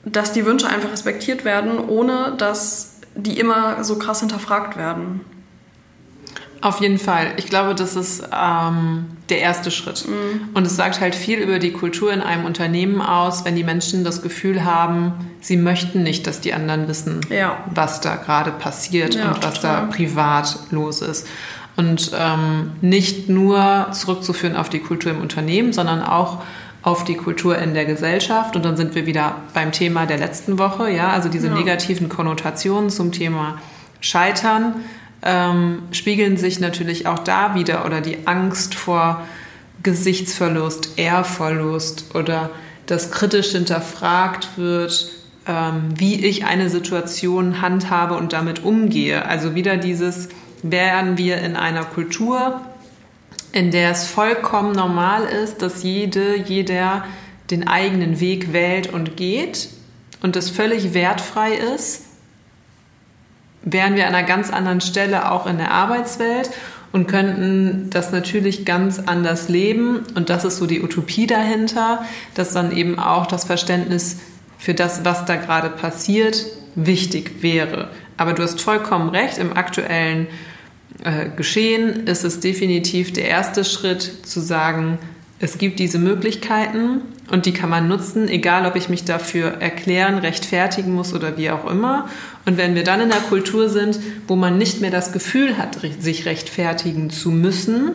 dass 0.04 0.32
die 0.32 0.44
Wünsche 0.44 0.68
einfach 0.68 0.92
respektiert 0.92 1.44
werden, 1.44 1.78
ohne 1.78 2.34
dass 2.36 3.00
die 3.14 3.38
immer 3.38 3.84
so 3.84 3.98
krass 3.98 4.20
hinterfragt 4.20 4.76
werden. 4.76 5.20
Auf 6.64 6.80
jeden 6.80 6.98
Fall. 6.98 7.34
Ich 7.36 7.46
glaube, 7.46 7.74
das 7.74 7.94
ist 7.94 8.26
ähm, 8.32 9.04
der 9.28 9.40
erste 9.40 9.70
Schritt. 9.70 10.08
Mhm. 10.08 10.48
Und 10.54 10.66
es 10.66 10.76
sagt 10.76 10.98
halt 10.98 11.14
viel 11.14 11.38
über 11.38 11.58
die 11.58 11.72
Kultur 11.72 12.10
in 12.10 12.22
einem 12.22 12.46
Unternehmen 12.46 13.02
aus, 13.02 13.44
wenn 13.44 13.54
die 13.54 13.64
Menschen 13.64 14.02
das 14.02 14.22
Gefühl 14.22 14.64
haben, 14.64 15.12
sie 15.42 15.58
möchten 15.58 16.02
nicht, 16.02 16.26
dass 16.26 16.40
die 16.40 16.54
anderen 16.54 16.88
wissen, 16.88 17.20
ja. 17.28 17.58
was 17.66 18.00
da 18.00 18.16
gerade 18.16 18.50
passiert 18.50 19.14
ja, 19.14 19.28
und 19.28 19.44
was 19.44 19.56
total. 19.56 19.82
da 19.82 19.86
privat 19.94 20.58
los 20.70 21.02
ist. 21.02 21.26
Und 21.76 22.12
ähm, 22.16 22.72
nicht 22.80 23.28
nur 23.28 23.88
zurückzuführen 23.92 24.54
auf 24.56 24.68
die 24.68 24.78
Kultur 24.78 25.12
im 25.12 25.20
Unternehmen, 25.20 25.72
sondern 25.72 26.02
auch 26.02 26.42
auf 26.82 27.04
die 27.04 27.16
Kultur 27.16 27.58
in 27.58 27.74
der 27.74 27.84
Gesellschaft. 27.84 28.54
Und 28.54 28.64
dann 28.64 28.76
sind 28.76 28.94
wir 28.94 29.06
wieder 29.06 29.36
beim 29.54 29.72
Thema 29.72 30.06
der 30.06 30.18
letzten 30.18 30.58
Woche, 30.58 30.90
ja, 30.90 31.08
also 31.08 31.28
diese 31.28 31.48
ja. 31.48 31.54
negativen 31.54 32.08
Konnotationen 32.08 32.90
zum 32.90 33.10
Thema 33.10 33.58
Scheitern 34.00 34.74
ähm, 35.24 35.82
spiegeln 35.90 36.36
sich 36.36 36.60
natürlich 36.60 37.06
auch 37.06 37.18
da 37.18 37.54
wieder 37.54 37.86
oder 37.86 38.02
die 38.02 38.26
Angst 38.26 38.74
vor 38.74 39.22
Gesichtsverlust, 39.82 40.98
Ehrverlust 40.98 42.14
oder 42.14 42.50
dass 42.86 43.10
kritisch 43.10 43.52
hinterfragt 43.52 44.56
wird, 44.56 45.08
ähm, 45.46 45.94
wie 45.96 46.24
ich 46.26 46.44
eine 46.44 46.68
Situation 46.68 47.62
handhabe 47.62 48.14
und 48.14 48.34
damit 48.34 48.64
umgehe. 48.64 49.24
Also 49.26 49.54
wieder 49.54 49.78
dieses, 49.78 50.28
wären 50.64 51.18
wir 51.18 51.38
in 51.38 51.56
einer 51.56 51.84
Kultur, 51.84 52.62
in 53.52 53.70
der 53.70 53.90
es 53.90 54.06
vollkommen 54.06 54.72
normal 54.72 55.24
ist, 55.24 55.60
dass 55.60 55.82
jede, 55.82 56.36
jeder 56.38 57.04
den 57.50 57.68
eigenen 57.68 58.18
Weg 58.18 58.52
wählt 58.54 58.92
und 58.92 59.16
geht 59.16 59.68
und 60.22 60.36
es 60.36 60.48
völlig 60.48 60.94
wertfrei 60.94 61.52
ist, 61.52 62.04
wären 63.62 63.94
wir 63.94 64.06
an 64.06 64.14
einer 64.14 64.26
ganz 64.26 64.50
anderen 64.50 64.80
Stelle 64.80 65.30
auch 65.30 65.46
in 65.46 65.58
der 65.58 65.70
Arbeitswelt 65.70 66.50
und 66.92 67.08
könnten 67.08 67.90
das 67.90 68.10
natürlich 68.10 68.64
ganz 68.64 68.98
anders 68.98 69.50
leben. 69.50 70.04
Und 70.14 70.30
das 70.30 70.44
ist 70.44 70.56
so 70.56 70.66
die 70.66 70.82
Utopie 70.82 71.26
dahinter, 71.26 72.04
dass 72.34 72.54
dann 72.54 72.74
eben 72.74 72.98
auch 72.98 73.26
das 73.26 73.44
Verständnis 73.44 74.20
für 74.58 74.72
das, 74.72 75.04
was 75.04 75.26
da 75.26 75.36
gerade 75.36 75.68
passiert, 75.68 76.46
wichtig 76.74 77.42
wäre. 77.42 77.90
Aber 78.16 78.32
du 78.32 78.42
hast 78.42 78.62
vollkommen 78.62 79.10
recht, 79.10 79.36
im 79.38 79.56
aktuellen 79.56 80.26
äh, 81.04 81.28
Geschehen 81.36 82.06
ist 82.06 82.24
es 82.24 82.40
definitiv 82.40 83.12
der 83.12 83.28
erste 83.28 83.64
Schritt 83.64 84.26
zu 84.26 84.40
sagen, 84.40 84.98
es 85.38 85.58
gibt 85.58 85.78
diese 85.78 85.98
Möglichkeiten 85.98 87.02
und 87.30 87.44
die 87.44 87.52
kann 87.52 87.68
man 87.68 87.88
nutzen, 87.88 88.28
egal 88.28 88.66
ob 88.66 88.76
ich 88.76 88.88
mich 88.88 89.04
dafür 89.04 89.60
erklären, 89.60 90.18
rechtfertigen 90.18 90.94
muss 90.94 91.12
oder 91.12 91.36
wie 91.36 91.50
auch 91.50 91.70
immer. 91.70 92.08
Und 92.46 92.56
wenn 92.56 92.74
wir 92.74 92.84
dann 92.84 93.00
in 93.00 93.10
der 93.10 93.18
Kultur 93.18 93.68
sind, 93.68 93.98
wo 94.26 94.36
man 94.36 94.56
nicht 94.56 94.80
mehr 94.80 94.90
das 94.90 95.12
Gefühl 95.12 95.58
hat, 95.58 95.78
sich 96.00 96.24
rechtfertigen 96.24 97.10
zu 97.10 97.30
müssen 97.30 97.92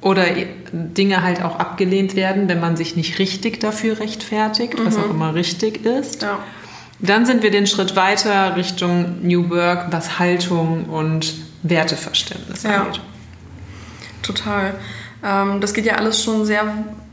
oder 0.00 0.24
Dinge 0.72 1.22
halt 1.22 1.42
auch 1.42 1.60
abgelehnt 1.60 2.16
werden, 2.16 2.48
wenn 2.48 2.58
man 2.58 2.76
sich 2.76 2.96
nicht 2.96 3.20
richtig 3.20 3.60
dafür 3.60 4.00
rechtfertigt, 4.00 4.78
mhm. 4.78 4.86
was 4.86 4.96
auch 4.96 5.10
immer 5.10 5.34
richtig 5.34 5.84
ist, 5.84 6.22
ja. 6.22 6.40
dann 6.98 7.26
sind 7.26 7.44
wir 7.44 7.52
den 7.52 7.68
Schritt 7.68 7.94
weiter 7.94 8.56
Richtung 8.56 9.18
New 9.22 9.50
Work, 9.50 9.92
was 9.92 10.18
Haltung 10.18 10.86
und 10.86 11.34
Werteverständnis 11.62 12.62
ja. 12.62 12.82
angeht. 12.82 13.00
Total. 14.22 14.74
Ähm, 15.24 15.60
das 15.60 15.74
geht 15.74 15.86
ja 15.86 15.94
alles 15.94 16.22
schon 16.22 16.44
sehr 16.44 16.64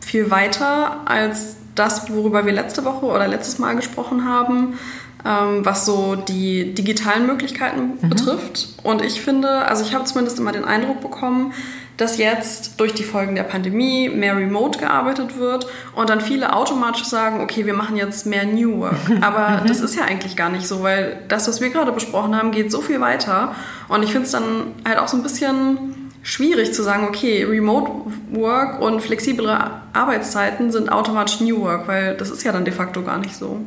viel 0.01 0.31
weiter 0.31 1.01
als 1.05 1.57
das, 1.75 2.09
worüber 2.09 2.45
wir 2.45 2.53
letzte 2.53 2.83
Woche 2.85 3.05
oder 3.05 3.27
letztes 3.27 3.59
Mal 3.59 3.75
gesprochen 3.75 4.25
haben, 4.25 4.79
ähm, 5.25 5.65
was 5.65 5.85
so 5.85 6.15
die 6.15 6.73
digitalen 6.73 7.25
Möglichkeiten 7.27 7.97
mhm. 8.01 8.09
betrifft. 8.09 8.69
Und 8.83 9.01
ich 9.01 9.21
finde, 9.21 9.49
also 9.65 9.83
ich 9.83 9.93
habe 9.93 10.05
zumindest 10.05 10.39
immer 10.39 10.51
den 10.51 10.65
Eindruck 10.65 11.01
bekommen, 11.01 11.53
dass 11.99 12.17
jetzt 12.17 12.79
durch 12.79 12.93
die 12.93 13.03
Folgen 13.03 13.35
der 13.35 13.43
Pandemie 13.43 14.07
mehr 14.07 14.37
remote 14.37 14.79
gearbeitet 14.79 15.37
wird 15.37 15.67
und 15.93 16.09
dann 16.09 16.21
viele 16.21 16.53
automatisch 16.55 17.03
sagen, 17.03 17.41
okay, 17.41 17.65
wir 17.65 17.73
machen 17.73 17.97
jetzt 17.97 18.25
mehr 18.25 18.45
New 18.45 18.79
Work. 18.79 18.95
Aber 19.21 19.61
mhm. 19.61 19.67
das 19.67 19.81
ist 19.81 19.95
ja 19.95 20.05
eigentlich 20.05 20.37
gar 20.37 20.49
nicht 20.49 20.65
so, 20.65 20.81
weil 20.81 21.21
das, 21.27 21.49
was 21.49 21.59
wir 21.59 21.69
gerade 21.69 21.91
besprochen 21.91 22.37
haben, 22.37 22.51
geht 22.51 22.71
so 22.71 22.79
viel 22.79 23.01
weiter. 23.01 23.53
Und 23.89 24.03
ich 24.03 24.11
finde 24.11 24.27
es 24.27 24.31
dann 24.31 24.75
halt 24.87 24.97
auch 24.97 25.09
so 25.09 25.17
ein 25.17 25.23
bisschen 25.23 26.09
schwierig 26.21 26.73
zu 26.73 26.83
sagen, 26.83 27.05
okay, 27.05 27.43
Remote 27.43 27.91
Work 28.31 28.81
und 28.81 29.01
flexiblere 29.01 29.81
Arbeitszeiten 29.91 30.71
sind 30.71 30.89
automatisch 30.89 31.41
New 31.41 31.59
Work, 31.61 31.89
weil 31.89 32.15
das 32.15 32.29
ist 32.29 32.43
ja 32.43 32.53
dann 32.53 32.63
de 32.63 32.73
facto 32.73 33.03
gar 33.03 33.17
nicht 33.17 33.35
so. 33.35 33.59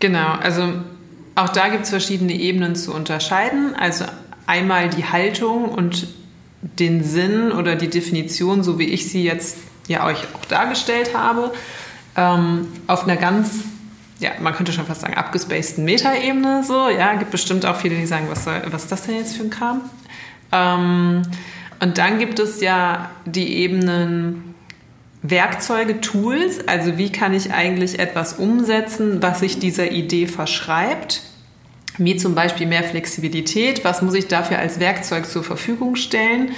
Genau, 0.00 0.32
also 0.42 0.72
auch 1.34 1.50
da 1.50 1.68
gibt 1.68 1.84
es 1.84 1.90
verschiedene 1.90 2.32
Ebenen 2.32 2.74
zu 2.74 2.94
unterscheiden. 2.94 3.74
Also 3.78 4.06
einmal 4.46 4.88
die 4.88 5.04
Haltung 5.04 5.66
und 5.66 6.08
den 6.62 7.04
Sinn 7.04 7.52
oder 7.52 7.76
die 7.76 7.88
Definition, 7.88 8.62
so 8.62 8.78
wie 8.78 8.86
ich 8.86 9.08
sie 9.08 9.24
jetzt 9.24 9.58
ja 9.86 10.06
euch 10.06 10.18
auch 10.34 10.44
dargestellt 10.46 11.14
habe, 11.14 11.52
ähm, 12.16 12.68
auf 12.86 13.04
einer 13.04 13.16
ganz, 13.16 13.50
ja, 14.18 14.30
man 14.40 14.54
könnte 14.54 14.72
schon 14.72 14.86
fast 14.86 15.00
sagen, 15.00 15.14
abgespaceden 15.14 15.84
Metaebene 15.84 16.64
so. 16.64 16.88
Ja, 16.88 17.14
gibt 17.14 17.30
bestimmt 17.30 17.64
auch 17.64 17.76
viele, 17.76 17.96
die 17.96 18.06
sagen, 18.06 18.26
was, 18.28 18.44
soll, 18.44 18.60
was 18.70 18.84
ist 18.84 18.92
das 18.92 19.02
denn 19.02 19.16
jetzt 19.16 19.36
für 19.36 19.44
ein 19.44 19.50
Kram? 19.50 19.82
Ähm, 20.52 21.22
und 21.80 21.98
dann 21.98 22.18
gibt 22.18 22.38
es 22.38 22.60
ja 22.60 23.10
die 23.24 23.58
Ebenen 23.58 24.54
Werkzeuge, 25.22 26.00
Tools, 26.00 26.66
also 26.66 26.96
wie 26.96 27.10
kann 27.10 27.34
ich 27.34 27.52
eigentlich 27.52 27.98
etwas 27.98 28.34
umsetzen, 28.34 29.20
was 29.22 29.40
sich 29.40 29.58
dieser 29.58 29.90
Idee 29.90 30.26
verschreibt, 30.26 31.22
wie 31.98 32.16
zum 32.16 32.34
Beispiel 32.34 32.66
mehr 32.66 32.84
Flexibilität, 32.84 33.84
was 33.84 34.02
muss 34.02 34.14
ich 34.14 34.28
dafür 34.28 34.58
als 34.58 34.80
Werkzeug 34.80 35.26
zur 35.26 35.44
Verfügung 35.44 35.96
stellen. 35.96 36.52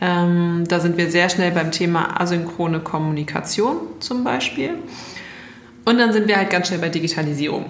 Ähm, 0.00 0.64
da 0.68 0.80
sind 0.80 0.96
wir 0.96 1.10
sehr 1.10 1.28
schnell 1.28 1.52
beim 1.52 1.70
Thema 1.70 2.20
asynchrone 2.20 2.80
Kommunikation 2.80 3.76
zum 4.00 4.24
Beispiel. 4.24 4.70
Und 5.84 5.98
dann 5.98 6.12
sind 6.12 6.28
wir 6.28 6.36
halt 6.36 6.50
ganz 6.50 6.68
schnell 6.68 6.80
bei 6.80 6.88
Digitalisierung. 6.88 7.66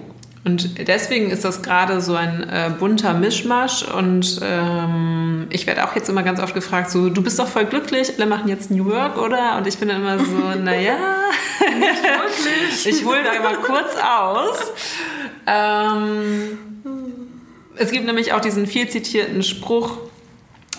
Und 0.47 0.87
deswegen 0.87 1.31
ist 1.31 1.45
das 1.45 1.61
gerade 1.61 2.01
so 2.01 2.15
ein 2.15 2.49
äh, 2.49 2.71
bunter 2.79 3.15
Mischmasch. 3.15 3.83
Und 3.83 4.41
ähm, 4.43 5.49
ich 5.51 5.67
werde 5.67 5.85
auch 5.85 5.97
jetzt 5.97 6.09
immer 6.09 6.23
ganz 6.23 6.41
oft 6.41 6.55
gefragt, 6.55 6.89
so, 6.89 7.11
du 7.11 7.21
bist 7.21 7.39
doch 7.41 7.49
voll 7.49 7.65
glücklich, 7.65 8.13
alle 8.17 8.27
machen 8.27 8.49
jetzt 8.49 8.71
New 8.71 8.87
Work, 8.87 9.19
oder? 9.19 9.57
Und 9.57 9.67
ich 9.67 9.77
bin 9.79 9.89
dann 9.89 10.03
immer 10.03 10.21
so, 10.21 10.59
naja, 10.63 10.97
ich 12.85 13.05
hole 13.05 13.25
da 13.25 13.33
immer 13.33 13.57
kurz 13.57 13.97
aus. 13.97 14.73
Ähm, 15.49 16.59
es 17.79 17.91
gibt 17.91 18.07
nämlich 18.07 18.33
auch 18.33 18.41
diesen 18.41 18.67
viel 18.67 18.89
zitierten 18.89 19.43
Spruch, 19.43 19.99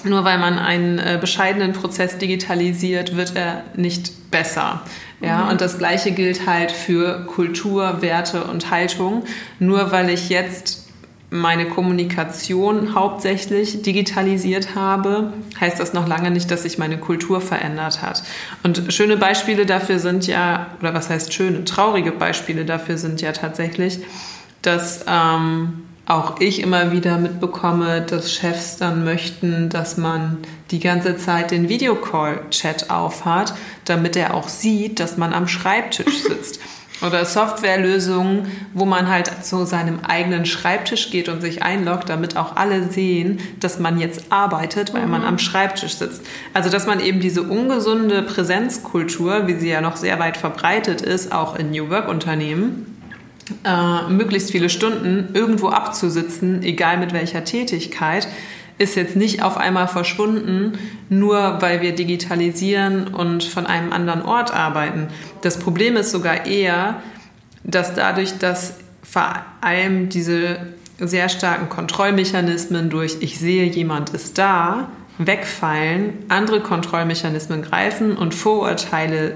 nur 0.03 0.23
weil 0.23 0.37
man 0.37 0.59
einen 0.59 0.99
äh, 0.99 1.17
bescheidenen 1.19 1.73
Prozess 1.73 2.17
digitalisiert, 2.17 3.15
wird 3.15 3.35
er 3.35 3.63
nicht 3.75 4.31
besser. 4.31 4.81
Ja, 5.21 5.45
mhm. 5.45 5.49
und 5.49 5.61
das 5.61 5.77
Gleiche 5.77 6.11
gilt 6.11 6.45
halt 6.45 6.71
für 6.71 7.25
Kultur, 7.25 8.01
Werte 8.01 8.43
und 8.43 8.69
Haltung. 8.69 9.23
Nur 9.59 9.91
weil 9.91 10.09
ich 10.09 10.29
jetzt 10.29 10.87
meine 11.29 11.65
Kommunikation 11.65 12.95
hauptsächlich 12.95 13.81
digitalisiert 13.81 14.75
habe, 14.75 15.33
heißt 15.59 15.79
das 15.79 15.93
noch 15.93 16.07
lange 16.07 16.31
nicht, 16.31 16.49
dass 16.51 16.63
sich 16.63 16.77
meine 16.77 16.97
Kultur 16.99 17.41
verändert 17.41 18.01
hat. 18.01 18.23
Und 18.63 18.93
schöne 18.93 19.17
Beispiele 19.17 19.65
dafür 19.65 19.99
sind 19.99 20.25
ja, 20.25 20.67
oder 20.79 20.93
was 20.93 21.09
heißt 21.09 21.33
schöne, 21.33 21.65
traurige 21.65 22.11
Beispiele 22.11 22.63
dafür 22.63 22.97
sind 22.97 23.19
ja 23.21 23.33
tatsächlich, 23.33 23.99
dass 24.61 25.03
ähm, 25.07 25.87
auch 26.07 26.39
ich 26.39 26.61
immer 26.61 26.93
wieder 26.93 27.17
mitbekomme, 27.17 28.01
dass 28.01 28.31
Chefs 28.31 28.77
dann 28.77 29.03
möchten, 29.03 29.69
dass 29.69 29.97
man 29.97 30.37
die 30.71 30.79
ganze 30.79 31.17
Zeit 31.17 31.51
den 31.51 31.67
Videocall-Chat 31.67 32.89
aufhat, 32.89 33.53
damit 33.83 34.15
er 34.15 34.33
auch 34.33 34.47
sieht, 34.47 35.01
dass 35.01 35.17
man 35.17 35.33
am 35.33 35.49
Schreibtisch 35.49 36.23
sitzt. 36.27 36.61
Oder 37.05 37.25
Softwarelösungen, 37.25 38.47
wo 38.73 38.85
man 38.85 39.07
halt 39.07 39.45
zu 39.45 39.65
seinem 39.65 39.99
eigenen 39.99 40.47
Schreibtisch 40.47 41.11
geht 41.11 41.29
und 41.29 41.41
sich 41.41 41.61
einloggt, 41.61 42.09
damit 42.09 42.37
auch 42.37 42.55
alle 42.55 42.89
sehen, 42.89 43.39
dass 43.59 43.77
man 43.77 43.99
jetzt 43.99 44.31
arbeitet, 44.31 44.95
weil 44.95 45.05
mhm. 45.05 45.11
man 45.11 45.23
am 45.23 45.37
Schreibtisch 45.37 45.93
sitzt. 45.93 46.23
Also, 46.55 46.71
dass 46.71 46.87
man 46.87 46.99
eben 46.99 47.19
diese 47.19 47.43
ungesunde 47.43 48.23
Präsenzkultur, 48.23 49.45
wie 49.45 49.55
sie 49.55 49.69
ja 49.69 49.81
noch 49.81 49.97
sehr 49.97 50.17
weit 50.17 50.37
verbreitet 50.37 51.01
ist, 51.01 51.33
auch 51.33 51.55
in 51.55 51.69
New 51.69 51.89
Work-Unternehmen, 51.89 52.96
äh, 53.63 54.09
möglichst 54.09 54.51
viele 54.51 54.69
Stunden 54.69 55.29
irgendwo 55.33 55.69
abzusitzen, 55.69 56.63
egal 56.63 56.97
mit 56.97 57.13
welcher 57.13 57.43
Tätigkeit, 57.43 58.27
ist 58.77 58.95
jetzt 58.95 59.15
nicht 59.15 59.41
auf 59.41 59.57
einmal 59.57 59.87
verschwunden, 59.87 60.73
nur 61.09 61.61
weil 61.61 61.81
wir 61.81 61.95
digitalisieren 61.95 63.07
und 63.07 63.43
von 63.43 63.65
einem 63.65 63.91
anderen 63.91 64.21
Ort 64.21 64.53
arbeiten. 64.53 65.07
Das 65.41 65.57
Problem 65.57 65.95
ist 65.95 66.11
sogar 66.11 66.45
eher, 66.45 67.01
dass 67.63 67.95
dadurch, 67.95 68.37
dass 68.37 68.75
vor 69.01 69.35
allem 69.61 70.09
diese 70.09 70.59
sehr 70.99 71.29
starken 71.29 71.69
Kontrollmechanismen 71.69 72.89
durch 72.89 73.17
ich 73.21 73.39
sehe, 73.39 73.65
jemand 73.65 74.11
ist 74.11 74.37
da, 74.37 74.89
wegfallen, 75.17 76.13
andere 76.29 76.61
Kontrollmechanismen 76.61 77.63
greifen 77.63 78.15
und 78.15 78.35
Vorurteile 78.35 79.35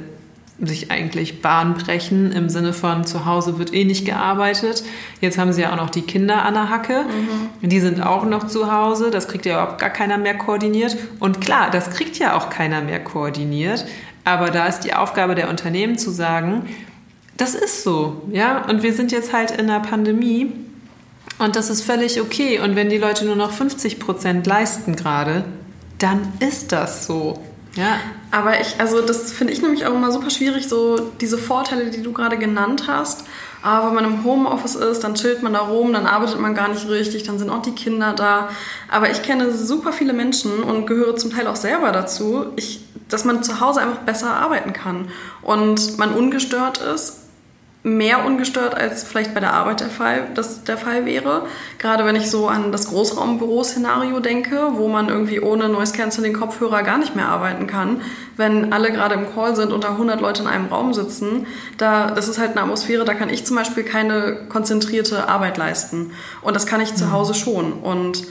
sich 0.59 0.91
eigentlich 0.91 1.41
Bahn 1.41 1.73
brechen 1.73 2.31
im 2.31 2.49
Sinne 2.49 2.73
von 2.73 3.05
zu 3.05 3.25
Hause 3.25 3.57
wird 3.57 3.73
eh 3.73 3.83
nicht 3.83 4.05
gearbeitet. 4.05 4.83
Jetzt 5.19 5.37
haben 5.37 5.53
sie 5.53 5.61
ja 5.61 5.71
auch 5.71 5.77
noch 5.77 5.89
die 5.89 6.03
Kinder 6.03 6.45
an 6.45 6.53
der 6.53 6.69
Hacke. 6.69 7.03
Mhm. 7.03 7.69
Die 7.69 7.79
sind 7.79 8.01
auch 8.01 8.25
noch 8.25 8.47
zu 8.47 8.71
Hause. 8.71 9.09
Das 9.09 9.27
kriegt 9.27 9.45
ja 9.45 9.53
überhaupt 9.53 9.79
gar 9.79 9.89
keiner 9.89 10.17
mehr 10.17 10.37
koordiniert. 10.37 10.97
Und 11.19 11.41
klar, 11.41 11.71
das 11.71 11.89
kriegt 11.89 12.19
ja 12.19 12.37
auch 12.37 12.49
keiner 12.49 12.81
mehr 12.81 13.03
koordiniert. 13.03 13.85
Aber 14.23 14.51
da 14.51 14.67
ist 14.67 14.81
die 14.81 14.93
Aufgabe 14.93 15.33
der 15.33 15.49
Unternehmen 15.49 15.97
zu 15.97 16.11
sagen, 16.11 16.67
das 17.37 17.55
ist 17.55 17.83
so, 17.83 18.21
ja. 18.31 18.63
Und 18.65 18.83
wir 18.83 18.93
sind 18.93 19.11
jetzt 19.11 19.33
halt 19.33 19.49
in 19.51 19.61
einer 19.61 19.79
Pandemie 19.79 20.51
und 21.39 21.55
das 21.55 21.71
ist 21.71 21.81
völlig 21.81 22.21
okay. 22.21 22.59
Und 22.59 22.75
wenn 22.75 22.89
die 22.89 22.99
Leute 22.99 23.25
nur 23.25 23.35
noch 23.35 23.51
50 23.51 23.99
Prozent 23.99 24.45
leisten 24.45 24.95
gerade, 24.95 25.43
dann 25.97 26.33
ist 26.39 26.71
das 26.71 27.07
so. 27.07 27.41
Ja. 27.75 27.97
Aber 28.31 28.59
ich, 28.61 28.79
also 28.79 29.01
das 29.01 29.33
finde 29.33 29.51
ich 29.51 29.61
nämlich 29.61 29.85
auch 29.85 29.93
immer 29.93 30.11
super 30.11 30.29
schwierig, 30.29 30.69
so 30.69 31.11
diese 31.19 31.37
Vorteile, 31.37 31.89
die 31.89 32.01
du 32.01 32.13
gerade 32.13 32.37
genannt 32.37 32.85
hast. 32.87 33.25
Aber 33.61 33.87
wenn 33.87 33.95
man 33.95 34.05
im 34.05 34.23
Homeoffice 34.23 34.75
ist, 34.75 35.03
dann 35.03 35.15
chillt 35.15 35.43
man 35.43 35.53
da 35.53 35.59
rum, 35.59 35.93
dann 35.93 36.07
arbeitet 36.07 36.39
man 36.39 36.55
gar 36.55 36.69
nicht 36.69 36.87
richtig, 36.87 37.23
dann 37.23 37.37
sind 37.37 37.49
auch 37.49 37.61
die 37.61 37.73
Kinder 37.73 38.13
da. 38.13 38.49
Aber 38.89 39.11
ich 39.11 39.21
kenne 39.21 39.51
super 39.51 39.91
viele 39.91 40.13
Menschen 40.13 40.63
und 40.63 40.87
gehöre 40.87 41.15
zum 41.17 41.31
Teil 41.31 41.45
auch 41.45 41.57
selber 41.57 41.91
dazu, 41.91 42.45
ich, 42.55 42.85
dass 43.09 43.25
man 43.25 43.43
zu 43.43 43.59
Hause 43.59 43.81
einfach 43.81 43.99
besser 43.99 44.33
arbeiten 44.33 44.73
kann 44.73 45.09
und 45.41 45.97
man 45.97 46.13
ungestört 46.13 46.79
ist 46.79 47.20
mehr 47.83 48.25
ungestört 48.25 48.75
als 48.75 49.03
vielleicht 49.03 49.33
bei 49.33 49.39
der 49.39 49.53
Arbeit 49.53 49.79
der 49.79 49.89
Fall, 49.89 50.27
das 50.35 50.63
der 50.63 50.77
Fall 50.77 51.05
wäre. 51.05 51.47
Gerade 51.79 52.05
wenn 52.05 52.15
ich 52.15 52.29
so 52.29 52.47
an 52.47 52.71
das 52.71 52.89
Großraumbüro-Szenario 52.89 54.19
denke, 54.19 54.73
wo 54.73 54.87
man 54.87 55.09
irgendwie 55.09 55.39
ohne 55.39 55.67
Noise 55.67 55.93
Cancelling 55.93 56.33
Kopfhörer 56.33 56.83
gar 56.83 56.99
nicht 56.99 57.15
mehr 57.15 57.27
arbeiten 57.27 57.65
kann, 57.65 58.01
wenn 58.37 58.71
alle 58.71 58.91
gerade 58.91 59.15
im 59.15 59.33
Call 59.33 59.55
sind 59.55 59.73
und 59.73 59.83
da 59.83 59.89
100 59.89 60.21
Leute 60.21 60.43
in 60.43 60.47
einem 60.47 60.67
Raum 60.67 60.93
sitzen, 60.93 61.47
da, 61.77 62.11
das 62.11 62.27
ist 62.27 62.37
halt 62.37 62.51
eine 62.51 62.61
Atmosphäre, 62.61 63.03
da 63.03 63.15
kann 63.15 63.29
ich 63.29 63.45
zum 63.45 63.55
Beispiel 63.55 63.83
keine 63.83 64.45
konzentrierte 64.47 65.27
Arbeit 65.27 65.57
leisten. 65.57 66.11
Und 66.41 66.55
das 66.55 66.67
kann 66.67 66.81
ich 66.81 66.93
zu 66.93 67.05
mhm. 67.05 67.11
Hause 67.13 67.33
schon. 67.33 67.73
Und 67.73 68.27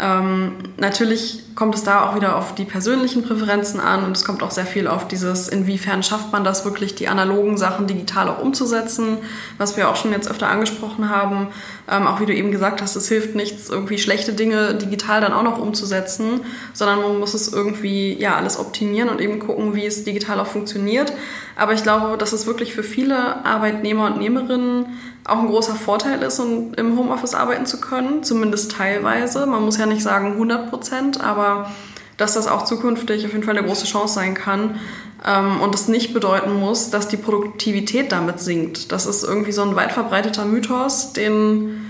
ähm, 0.00 0.52
natürlich 0.76 1.44
kommt 1.54 1.76
es 1.76 1.84
da 1.84 2.08
auch 2.08 2.16
wieder 2.16 2.36
auf 2.36 2.56
die 2.56 2.64
persönlichen 2.64 3.22
Präferenzen 3.22 3.78
an 3.78 4.04
und 4.04 4.16
es 4.16 4.24
kommt 4.24 4.42
auch 4.42 4.50
sehr 4.50 4.66
viel 4.66 4.88
auf 4.88 5.06
dieses, 5.06 5.48
inwiefern 5.48 6.02
schafft 6.02 6.32
man 6.32 6.42
das 6.42 6.64
wirklich, 6.64 6.96
die 6.96 7.06
analogen 7.06 7.56
Sachen 7.56 7.86
digital 7.86 8.28
auch 8.28 8.40
umzusetzen, 8.40 9.18
was 9.56 9.76
wir 9.76 9.88
auch 9.88 9.94
schon 9.94 10.10
jetzt 10.10 10.28
öfter 10.28 10.48
angesprochen 10.48 11.10
haben. 11.10 11.48
Ähm, 11.88 12.08
auch 12.08 12.20
wie 12.20 12.26
du 12.26 12.34
eben 12.34 12.50
gesagt 12.50 12.82
hast, 12.82 12.96
es 12.96 13.08
hilft 13.08 13.36
nichts, 13.36 13.68
irgendwie 13.68 13.98
schlechte 13.98 14.32
Dinge 14.32 14.74
digital 14.74 15.20
dann 15.20 15.32
auch 15.32 15.44
noch 15.44 15.58
umzusetzen, 15.58 16.40
sondern 16.72 17.00
man 17.00 17.20
muss 17.20 17.34
es 17.34 17.52
irgendwie 17.52 18.14
ja 18.14 18.34
alles 18.34 18.58
optimieren 18.58 19.08
und 19.08 19.20
eben 19.20 19.38
gucken, 19.38 19.76
wie 19.76 19.86
es 19.86 20.02
digital 20.02 20.40
auch 20.40 20.48
funktioniert. 20.48 21.12
Aber 21.56 21.72
ich 21.72 21.84
glaube, 21.84 22.18
dass 22.18 22.32
es 22.32 22.48
wirklich 22.48 22.74
für 22.74 22.82
viele 22.82 23.44
Arbeitnehmer 23.44 24.06
und 24.06 24.18
Nehmerinnen 24.18 24.86
auch 25.26 25.38
ein 25.38 25.46
großer 25.46 25.74
Vorteil 25.74 26.22
ist, 26.22 26.38
um 26.38 26.74
im 26.74 26.98
Homeoffice 26.98 27.34
arbeiten 27.34 27.66
zu 27.66 27.80
können, 27.80 28.22
zumindest 28.22 28.72
teilweise. 28.72 29.46
Man 29.46 29.64
muss 29.64 29.78
ja 29.78 29.86
nicht 29.86 30.02
sagen 30.02 30.32
100 30.32 30.70
Prozent, 30.70 31.22
aber 31.22 31.70
dass 32.16 32.34
das 32.34 32.46
auch 32.46 32.64
zukünftig 32.64 33.24
auf 33.24 33.32
jeden 33.32 33.44
Fall 33.44 33.56
eine 33.56 33.66
große 33.66 33.86
Chance 33.86 34.14
sein 34.14 34.34
kann 34.34 34.78
ähm, 35.26 35.60
und 35.60 35.74
es 35.74 35.88
nicht 35.88 36.12
bedeuten 36.14 36.52
muss, 36.52 36.90
dass 36.90 37.08
die 37.08 37.16
Produktivität 37.16 38.12
damit 38.12 38.40
sinkt. 38.40 38.92
Das 38.92 39.06
ist 39.06 39.24
irgendwie 39.24 39.52
so 39.52 39.62
ein 39.62 39.74
weit 39.76 39.92
verbreiteter 39.92 40.44
Mythos, 40.44 41.12
den 41.12 41.80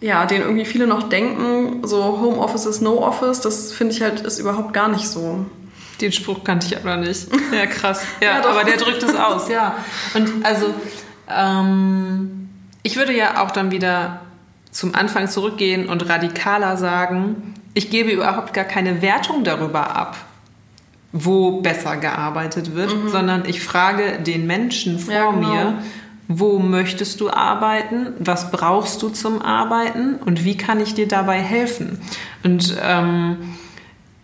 ja, 0.00 0.26
den 0.26 0.42
irgendwie 0.42 0.66
viele 0.66 0.86
noch 0.86 1.08
denken, 1.08 1.86
so 1.86 2.20
Homeoffice 2.20 2.66
ist 2.66 2.82
No 2.82 2.98
Office, 2.98 3.40
das 3.40 3.72
finde 3.72 3.94
ich 3.94 4.02
halt 4.02 4.20
ist 4.20 4.38
überhaupt 4.38 4.74
gar 4.74 4.88
nicht 4.88 5.08
so. 5.08 5.46
Den 6.00 6.12
Spruch 6.12 6.44
kannte 6.44 6.66
ich 6.66 6.76
aber 6.76 6.96
nicht. 6.96 7.28
Ja, 7.54 7.64
krass. 7.64 8.02
Ja, 8.20 8.38
ja 8.40 8.44
aber 8.44 8.64
der 8.64 8.76
drückt 8.76 9.02
es 9.02 9.14
aus, 9.14 9.48
ja. 9.48 9.76
Und 10.12 10.44
also 10.44 10.74
ähm, 11.30 12.43
ich 12.84 12.96
würde 12.96 13.16
ja 13.16 13.42
auch 13.42 13.50
dann 13.50 13.72
wieder 13.72 14.20
zum 14.70 14.94
Anfang 14.94 15.26
zurückgehen 15.26 15.88
und 15.88 16.08
radikaler 16.08 16.76
sagen, 16.76 17.54
ich 17.72 17.90
gebe 17.90 18.10
überhaupt 18.10 18.54
gar 18.54 18.64
keine 18.64 19.02
Wertung 19.02 19.42
darüber 19.42 19.96
ab, 19.96 20.16
wo 21.12 21.60
besser 21.60 21.96
gearbeitet 21.96 22.74
wird, 22.74 22.94
mhm. 22.94 23.08
sondern 23.08 23.44
ich 23.46 23.62
frage 23.62 24.20
den 24.20 24.46
Menschen 24.46 24.98
vor 24.98 25.14
ja, 25.14 25.30
genau. 25.30 25.48
mir, 25.48 25.78
wo 26.28 26.58
möchtest 26.58 27.20
du 27.20 27.30
arbeiten, 27.30 28.12
was 28.18 28.50
brauchst 28.50 29.02
du 29.02 29.08
zum 29.08 29.40
Arbeiten 29.40 30.16
und 30.16 30.44
wie 30.44 30.56
kann 30.56 30.80
ich 30.80 30.94
dir 30.94 31.08
dabei 31.08 31.40
helfen? 31.40 32.00
Und 32.42 32.76
ähm, 32.82 33.56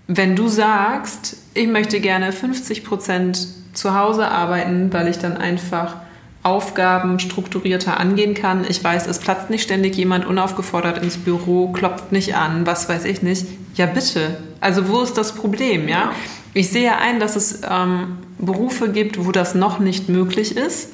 wenn 0.06 0.36
du 0.36 0.48
sagst, 0.48 1.36
ich 1.54 1.66
möchte 1.66 2.00
gerne 2.00 2.32
50 2.32 2.84
Prozent 2.84 3.48
zu 3.72 3.94
Hause 3.94 4.28
arbeiten, 4.28 4.92
weil 4.92 5.08
ich 5.08 5.18
dann 5.18 5.36
einfach 5.36 5.96
Aufgaben 6.42 7.18
strukturierter 7.18 8.00
angehen 8.00 8.34
kann. 8.34 8.64
Ich 8.68 8.82
weiß, 8.82 9.06
es 9.06 9.18
platzt 9.18 9.50
nicht 9.50 9.62
ständig 9.62 9.96
jemand 9.96 10.26
unaufgefordert 10.26 11.02
ins 11.02 11.18
Büro, 11.18 11.68
klopft 11.68 12.12
nicht 12.12 12.34
an, 12.34 12.64
was 12.64 12.88
weiß 12.88 13.04
ich 13.04 13.22
nicht. 13.22 13.46
Ja, 13.74 13.86
bitte. 13.86 14.38
Also 14.60 14.88
wo 14.88 15.02
ist 15.02 15.18
das 15.18 15.34
Problem, 15.34 15.86
ja? 15.88 16.12
Ich 16.54 16.70
sehe 16.70 16.96
ein, 16.96 17.20
dass 17.20 17.36
es 17.36 17.60
ähm, 17.68 18.18
Berufe 18.38 18.90
gibt, 18.90 19.24
wo 19.24 19.32
das 19.32 19.54
noch 19.54 19.78
nicht 19.78 20.08
möglich 20.08 20.56
ist. 20.56 20.90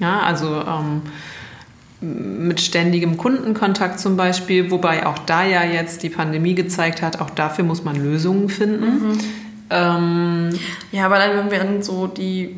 Ja, 0.00 0.20
also 0.20 0.62
ähm, 0.66 1.02
mit 2.00 2.60
ständigem 2.60 3.16
Kundenkontakt 3.16 3.98
zum 3.98 4.16
Beispiel, 4.16 4.70
wobei 4.70 5.06
auch 5.06 5.18
da 5.18 5.44
ja 5.44 5.64
jetzt 5.64 6.02
die 6.02 6.10
Pandemie 6.10 6.54
gezeigt 6.54 7.02
hat, 7.02 7.20
auch 7.20 7.30
dafür 7.30 7.64
muss 7.64 7.84
man 7.84 7.96
Lösungen 7.96 8.48
finden. 8.48 9.08
Mhm. 9.08 9.18
Ähm, 9.70 10.50
ja, 10.92 11.06
aber 11.06 11.18
dann, 11.18 11.36
wenn 11.36 11.50
wir 11.50 11.60
an 11.60 11.82
so 11.82 12.06
die 12.06 12.56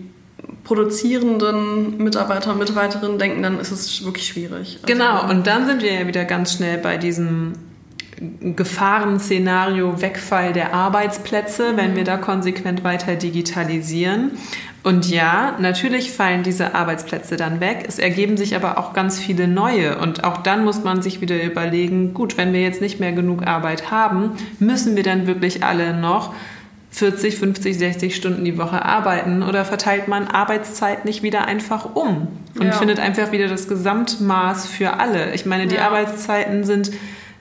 produzierenden 0.64 1.98
Mitarbeiter 1.98 2.52
und 2.52 2.58
Mitarbeiterinnen 2.58 3.18
denken, 3.18 3.42
dann 3.42 3.58
ist 3.58 3.70
es 3.70 4.04
wirklich 4.04 4.26
schwierig. 4.26 4.78
Also 4.82 4.86
genau, 4.86 5.28
und 5.28 5.46
dann 5.46 5.66
sind 5.66 5.82
wir 5.82 5.92
ja 5.92 6.06
wieder 6.06 6.24
ganz 6.24 6.54
schnell 6.54 6.78
bei 6.78 6.96
diesem 6.96 7.52
Gefahrenszenario 8.20 10.02
Wegfall 10.02 10.52
der 10.52 10.74
Arbeitsplätze, 10.74 11.76
wenn 11.76 11.96
wir 11.96 12.04
da 12.04 12.18
konsequent 12.18 12.84
weiter 12.84 13.16
digitalisieren. 13.16 14.32
Und 14.82 15.10
ja, 15.10 15.56
natürlich 15.58 16.10
fallen 16.10 16.42
diese 16.42 16.74
Arbeitsplätze 16.74 17.36
dann 17.36 17.60
weg. 17.60 17.84
Es 17.86 17.98
ergeben 17.98 18.36
sich 18.36 18.54
aber 18.56 18.78
auch 18.78 18.92
ganz 18.92 19.18
viele 19.18 19.48
neue. 19.48 19.98
Und 19.98 20.24
auch 20.24 20.38
dann 20.38 20.64
muss 20.64 20.84
man 20.84 21.02
sich 21.02 21.20
wieder 21.20 21.42
überlegen, 21.42 22.12
gut, 22.14 22.36
wenn 22.36 22.52
wir 22.52 22.62
jetzt 22.62 22.80
nicht 22.80 23.00
mehr 23.00 23.12
genug 23.12 23.46
Arbeit 23.46 23.90
haben, 23.90 24.32
müssen 24.58 24.96
wir 24.96 25.02
dann 25.02 25.26
wirklich 25.26 25.64
alle 25.64 25.94
noch 25.94 26.34
40, 26.90 27.36
50, 27.36 27.78
60 27.78 28.16
Stunden 28.16 28.44
die 28.44 28.58
Woche 28.58 28.84
arbeiten 28.84 29.42
oder 29.42 29.64
verteilt 29.64 30.08
man 30.08 30.26
Arbeitszeit 30.26 31.04
nicht 31.04 31.22
wieder 31.22 31.44
einfach 31.46 31.94
um 31.94 32.28
und 32.58 32.66
ja. 32.66 32.72
findet 32.72 32.98
einfach 32.98 33.30
wieder 33.30 33.46
das 33.46 33.68
Gesamtmaß 33.68 34.66
für 34.66 34.94
alle? 34.94 35.32
Ich 35.34 35.46
meine, 35.46 35.68
die 35.68 35.76
ja. 35.76 35.86
Arbeitszeiten 35.86 36.64
sind 36.64 36.90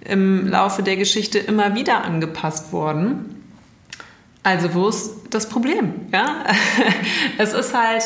im 0.01 0.47
Laufe 0.47 0.83
der 0.83 0.97
Geschichte 0.97 1.39
immer 1.39 1.75
wieder 1.75 2.03
angepasst 2.03 2.71
worden. 2.71 3.43
Also 4.43 4.73
wo 4.73 4.87
ist 4.87 5.11
das 5.31 5.49
Problem? 5.49 5.93
Ja? 6.13 6.45
Es 7.37 7.53
ist 7.53 7.73
halt 7.73 8.03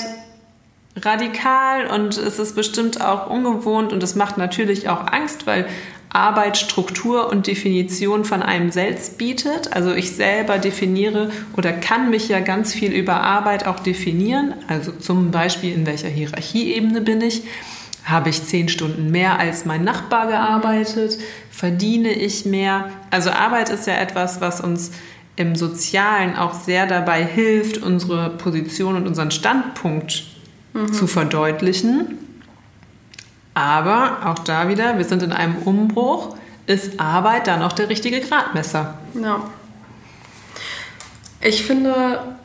radikal 0.96 1.88
und 1.88 2.18
es 2.18 2.40
ist 2.40 2.56
bestimmt 2.56 3.02
auch 3.02 3.30
ungewohnt 3.30 3.92
und 3.92 4.04
es 4.04 4.16
macht 4.16 4.38
natürlich 4.38 4.90
auch 4.90 5.08
Angst, 5.12 5.48
weil 5.48 5.68
Arbeit 6.14 6.58
Struktur 6.58 7.30
und 7.30 7.48
Definition 7.48 8.24
von 8.24 8.44
einem 8.44 8.72
selbst 8.72 9.18
bietet. 9.18 9.74
Also 9.74 9.94
ich 9.94 10.12
selber 10.12 10.60
definiere 10.60 11.32
oder 11.58 11.74
kann 11.74 12.12
mich 12.12 12.30
ja 12.30 12.40
ganz 12.40 12.74
viel 12.74 12.92
über 12.94 13.22
Arbeit 13.22 13.66
auch 13.66 13.80
definieren. 13.80 14.54
Also 14.68 14.92
zum 14.92 15.32
Beispiel 15.32 15.74
in 15.74 15.86
welcher 15.88 16.10
Hierarchieebene 16.10 17.02
bin 17.02 17.22
ich. 17.22 17.44
Habe 18.06 18.30
ich 18.30 18.44
zehn 18.44 18.70
Stunden 18.70 19.12
mehr 19.12 19.40
als 19.40 19.66
mein 19.66 19.84
Nachbar 19.84 20.28
gearbeitet? 20.28 21.18
Verdiene 21.50 22.12
ich 22.12 22.46
mehr? 22.46 22.90
Also 23.10 23.32
Arbeit 23.32 23.70
ist 23.70 23.88
ja 23.88 23.96
etwas, 23.96 24.40
was 24.40 24.62
uns 24.62 24.92
im 25.36 25.56
Sozialen 25.56 26.36
auch 26.36 26.54
sehr 26.54 26.86
dabei 26.86 27.26
hilft, 27.26 27.78
unsere 27.78 28.30
Position 28.30 28.96
und 28.96 29.08
unseren 29.08 29.32
Standpunkt 29.32 30.26
mhm. 30.74 30.94
zu 30.94 31.08
verdeutlichen. 31.08 32.20
Aber 33.54 34.18
auch 34.26 34.40
da 34.40 34.68
wieder, 34.68 34.98
wir 34.98 35.06
sind 35.06 35.24
in 35.24 35.32
einem 35.32 35.56
Umbruch. 35.58 36.36
Ist 36.66 37.00
Arbeit 37.00 37.48
dann 37.48 37.62
auch 37.62 37.74
der 37.74 37.90
richtige 37.90 38.22
Gradmesser? 38.22 38.98
Ja. 39.14 39.42
Ich 41.42 41.66
finde, 41.66 42.36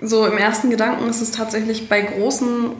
so 0.00 0.26
im 0.26 0.36
ersten 0.36 0.70
Gedanken 0.70 1.08
ist 1.08 1.20
es 1.20 1.30
tatsächlich 1.30 1.88
bei 1.88 2.02
großen 2.02 2.72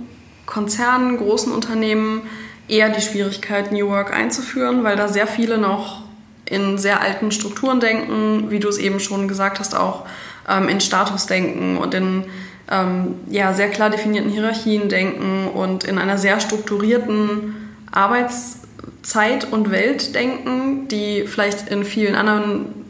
Konzernen, 0.44 1.18
großen 1.18 1.52
Unternehmen 1.52 2.22
eher 2.68 2.88
die 2.88 3.00
Schwierigkeit, 3.00 3.72
New 3.72 3.88
Work 3.88 4.12
einzuführen, 4.12 4.84
weil 4.84 4.96
da 4.96 5.08
sehr 5.08 5.26
viele 5.26 5.58
noch 5.58 6.02
in 6.46 6.78
sehr 6.78 7.00
alten 7.00 7.30
Strukturen 7.30 7.80
denken, 7.80 8.50
wie 8.50 8.58
du 8.58 8.68
es 8.68 8.78
eben 8.78 9.00
schon 9.00 9.28
gesagt 9.28 9.60
hast, 9.60 9.74
auch 9.74 10.04
ähm, 10.48 10.68
in 10.68 10.80
Status 10.80 11.26
denken 11.26 11.78
und 11.78 11.94
in 11.94 12.24
ähm, 12.70 13.16
ja, 13.28 13.52
sehr 13.52 13.68
klar 13.68 13.90
definierten 13.90 14.30
Hierarchien 14.30 14.88
denken 14.88 15.48
und 15.48 15.84
in 15.84 15.98
einer 15.98 16.18
sehr 16.18 16.40
strukturierten 16.40 17.54
Arbeitszeit 17.92 19.52
und 19.52 19.70
Welt 19.70 20.14
denken, 20.14 20.88
die 20.88 21.26
vielleicht 21.26 21.68
in 21.68 21.84
vielen 21.84 22.14
anderen 22.14 22.84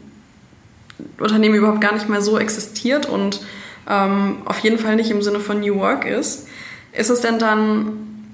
Unternehmen 1.19 1.55
überhaupt 1.55 1.81
gar 1.81 1.93
nicht 1.93 2.09
mehr 2.09 2.21
so 2.21 2.39
existiert 2.39 3.07
und 3.07 3.41
ähm, 3.89 4.37
auf 4.45 4.59
jeden 4.59 4.77
Fall 4.77 4.95
nicht 4.95 5.11
im 5.11 5.21
Sinne 5.21 5.39
von 5.39 5.59
New 5.59 5.75
Work 5.75 6.05
ist. 6.05 6.47
Ist 6.93 7.09
es 7.09 7.21
denn 7.21 7.39
dann, 7.39 8.27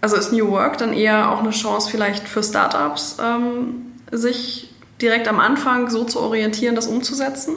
also 0.00 0.16
ist 0.16 0.32
New 0.32 0.50
Work 0.50 0.78
dann 0.78 0.92
eher 0.92 1.30
auch 1.30 1.40
eine 1.40 1.50
Chance 1.50 1.90
vielleicht 1.90 2.26
für 2.26 2.42
Startups, 2.42 3.18
ähm, 3.22 3.92
sich 4.10 4.72
direkt 5.00 5.28
am 5.28 5.40
Anfang 5.40 5.90
so 5.90 6.04
zu 6.04 6.20
orientieren, 6.20 6.74
das 6.74 6.86
umzusetzen? 6.86 7.54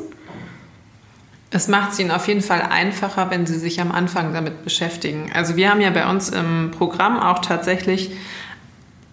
Es 1.52 1.68
macht 1.68 1.94
es 1.94 2.00
ihnen 2.00 2.12
auf 2.12 2.28
jeden 2.28 2.42
Fall 2.42 2.62
einfacher, 2.62 3.32
wenn 3.32 3.48
sie 3.48 3.58
sich 3.58 3.82
am 3.82 3.92
Anfang 3.92 4.34
damit 4.34 4.64
beschäftigen. 4.64 5.32
Also 5.34 5.56
wir 5.56 5.70
haben 5.72 5.82
ja 5.82 5.90
bei 5.90 6.08
uns 6.08 6.30
im 6.30 6.72
Programm 6.72 7.18
auch 7.18 7.40
tatsächlich, 7.40 8.12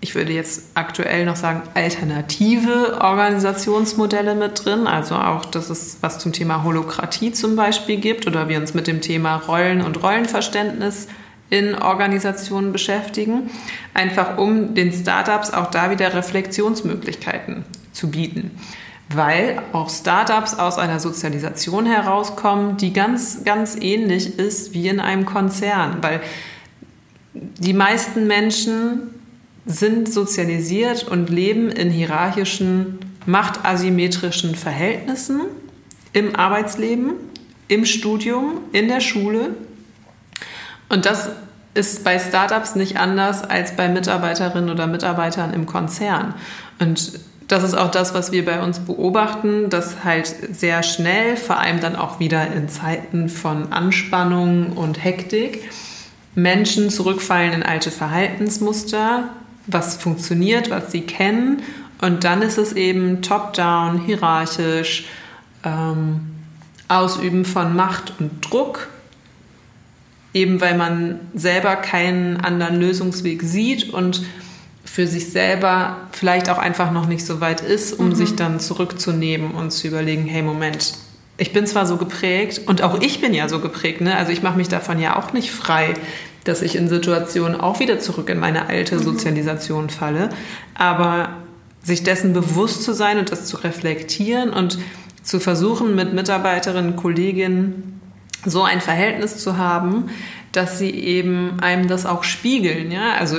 ich 0.03 0.14
würde 0.14 0.33
jetzt 0.33 0.72
aktuell 0.75 1.25
noch 1.25 1.37
sagen, 1.37 1.62
alternative 1.72 2.99
Organisationsmodelle 3.01 4.35
mit 4.35 4.64
drin. 4.64 4.87
Also 4.87 5.14
auch, 5.14 5.46
dass 5.46 5.70
es 5.70 5.99
was 6.03 6.18
zum 6.18 6.35
Thema 6.35 6.62
Holokratie 6.62 7.33
zum 7.33 7.57
Beispiel 7.57 7.96
gibt 7.96 8.27
oder 8.27 8.51
wir 8.51 8.59
uns 8.59 8.75
mit 8.75 8.87
dem 8.87 9.01
Thema 9.01 9.37
Rollen 9.37 9.81
und 9.81 10.03
Rollenverständnis 10.03 11.09
in 11.49 11.75
Organisationen 11.75 12.72
beschäftigen, 12.72 13.51
einfach 13.94 14.37
um 14.37 14.75
den 14.75 14.92
Startups 14.92 15.53
auch 15.53 15.70
da 15.70 15.90
wieder 15.90 16.12
Reflexionsmöglichkeiten 16.12 17.64
zu 17.92 18.11
bieten 18.11 18.51
weil 19.09 19.62
auch 19.73 19.88
Startups 19.88 20.55
aus 20.55 20.79
einer 20.79 20.99
Sozialisation 20.99 21.87
herauskommen, 21.87 22.77
die 22.77 22.92
ganz, 22.92 23.45
ganz 23.45 23.77
ähnlich 23.81 24.38
ist 24.38 24.75
wie 24.75 24.88
in 24.88 25.01
einem 25.01 25.27
Konzern, 25.27 25.99
weil 26.01 26.21
die 27.35 27.73
meisten 27.73 28.27
Menschen 28.27 29.14
sind 29.64 30.12
sozialisiert 30.12 31.05
und 31.05 31.31
leben 31.31 31.71
in 31.71 31.90
hierarchischen, 31.90 32.99
machtasymmetrischen 33.27 34.55
Verhältnissen 34.55 35.40
im 36.12 36.37
Arbeitsleben, 36.37 37.14
im 37.69 37.85
Studium, 37.85 38.59
in 38.73 38.88
der 38.88 39.01
Schule. 39.01 39.51
Und 40.88 41.05
das 41.05 41.31
ist 41.75 42.05
bei 42.05 42.19
Startups 42.19 42.75
nicht 42.75 42.97
anders 42.97 43.42
als 43.42 43.77
bei 43.77 43.88
Mitarbeiterinnen 43.88 44.71
oder 44.71 44.87
Mitarbeitern 44.87 45.53
im 45.53 45.66
Konzern. 45.66 46.35
Und 46.79 47.21
das 47.49 47.63
ist 47.63 47.75
auch 47.75 47.91
das, 47.91 48.13
was 48.13 48.33
wir 48.33 48.45
bei 48.45 48.61
uns 48.61 48.81
beobachten, 48.81 49.71
dass 49.71 50.03
halt 50.05 50.27
sehr 50.53 50.83
schnell, 50.83 51.37
vor 51.37 51.59
allem 51.59 51.81
dann 51.81 51.95
auch 51.95 52.19
wieder 52.19 52.51
in 52.53 52.69
Zeiten 52.69 53.29
von 53.29 53.73
Anspannung 53.73 54.73
und 54.73 55.03
Hektik, 55.03 55.71
Menschen 56.35 56.91
zurückfallen 56.91 57.53
in 57.53 57.63
alte 57.63 57.91
Verhaltensmuster, 57.91 59.31
was 59.67 59.97
funktioniert, 59.97 60.71
was 60.71 60.91
sie 60.91 61.03
kennen. 61.03 61.63
Und 62.01 62.25
dann 62.25 62.43
ist 62.43 62.59
es 62.59 62.73
eben 62.73 63.23
top-down, 63.23 64.01
hierarchisch, 64.05 65.07
ähm, 65.65 66.21
Ausüben 66.89 67.45
von 67.45 67.75
Macht 67.75 68.13
und 68.21 68.49
Druck, 68.49 68.89
eben 70.35 70.61
weil 70.61 70.77
man 70.77 71.21
selber 71.35 71.75
keinen 71.77 72.37
anderen 72.37 72.79
Lösungsweg 72.79 73.43
sieht 73.43 73.93
und 73.93 74.23
für 74.87 75.07
sich 75.07 75.31
selber 75.31 75.99
vielleicht 76.12 76.49
auch 76.49 76.59
einfach 76.59 76.90
noch 76.92 77.07
nicht 77.07 77.27
so 77.27 77.40
weit 77.40 77.61
ist, 77.61 77.92
um 77.92 78.11
mhm. 78.11 78.14
sich 78.14 78.37
dann 78.37 78.61
zurückzunehmen 78.61 79.51
und 79.51 79.70
zu 79.70 79.88
überlegen, 79.88 80.25
hey 80.25 80.42
Moment, 80.42 80.94
ich 81.37 81.53
bin 81.53 81.66
zwar 81.66 81.87
so 81.87 81.96
geprägt 81.96 82.62
und 82.66 82.83
auch 82.83 83.01
ich 83.03 83.20
bin 83.20 83.35
ja 83.35 83.49
so 83.49 83.61
geprägt, 83.61 84.01
ne? 84.01 84.16
also 84.16 84.33
ich 84.33 84.42
mache 84.42 84.57
mich 84.57 84.68
davon 84.68 84.99
ja 84.99 85.16
auch 85.16 85.33
nicht 85.33 85.51
frei, 85.51 85.94
dass 86.44 86.62
ich 86.62 86.77
in 86.77 86.88
Situationen 86.88 87.61
auch 87.61 87.81
wieder 87.81 87.99
zurück 87.99 88.31
in 88.31 88.38
meine 88.38 88.68
alte 88.68 88.96
mhm. 88.96 89.03
Sozialisation 89.03 89.90
falle, 89.90 90.31
aber 90.75 91.31
sich 91.83 92.03
dessen 92.03 92.33
bewusst 92.33 92.83
zu 92.83 92.94
sein 92.94 93.18
und 93.18 93.31
das 93.31 93.44
zu 93.44 93.59
reflektieren 93.59 94.51
und 94.51 94.79
zu 95.22 95.40
versuchen, 95.40 95.94
mit 95.94 96.14
Mitarbeiterinnen, 96.14 96.96
Kolleginnen 96.96 98.01
so 98.44 98.62
ein 98.62 98.81
Verhältnis 98.81 99.38
zu 99.38 99.57
haben, 99.57 100.11
dass 100.53 100.79
sie 100.79 100.90
eben 100.90 101.59
einem 101.61 101.88
das 101.88 102.07
auch 102.07 102.25
spiegeln. 102.25 102.90
Ja? 102.90 103.14
Also 103.18 103.38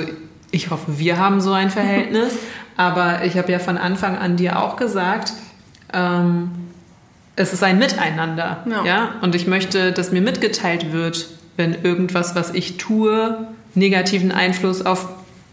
ich 0.50 0.70
hoffe, 0.70 0.98
wir 0.98 1.18
haben 1.18 1.40
so 1.40 1.52
ein 1.52 1.70
Verhältnis. 1.70 2.32
Aber 2.78 3.24
ich 3.24 3.36
habe 3.36 3.50
ja 3.50 3.58
von 3.58 3.76
Anfang 3.76 4.16
an 4.16 4.36
dir 4.36 4.60
auch 4.62 4.76
gesagt, 4.76 5.32
ähm, 5.92 6.52
es 7.34 7.52
ist 7.52 7.64
ein 7.64 7.78
Miteinander. 7.78 8.64
Ja. 8.70 8.84
ja. 8.84 9.08
Und 9.20 9.34
ich 9.34 9.48
möchte, 9.48 9.90
dass 9.92 10.12
mir 10.12 10.20
mitgeteilt 10.20 10.92
wird, 10.92 11.26
wenn 11.56 11.82
irgendwas, 11.82 12.36
was 12.36 12.54
ich 12.54 12.76
tue, 12.76 13.48
negativen 13.74 14.30
Einfluss 14.30 14.86
auf 14.86 15.08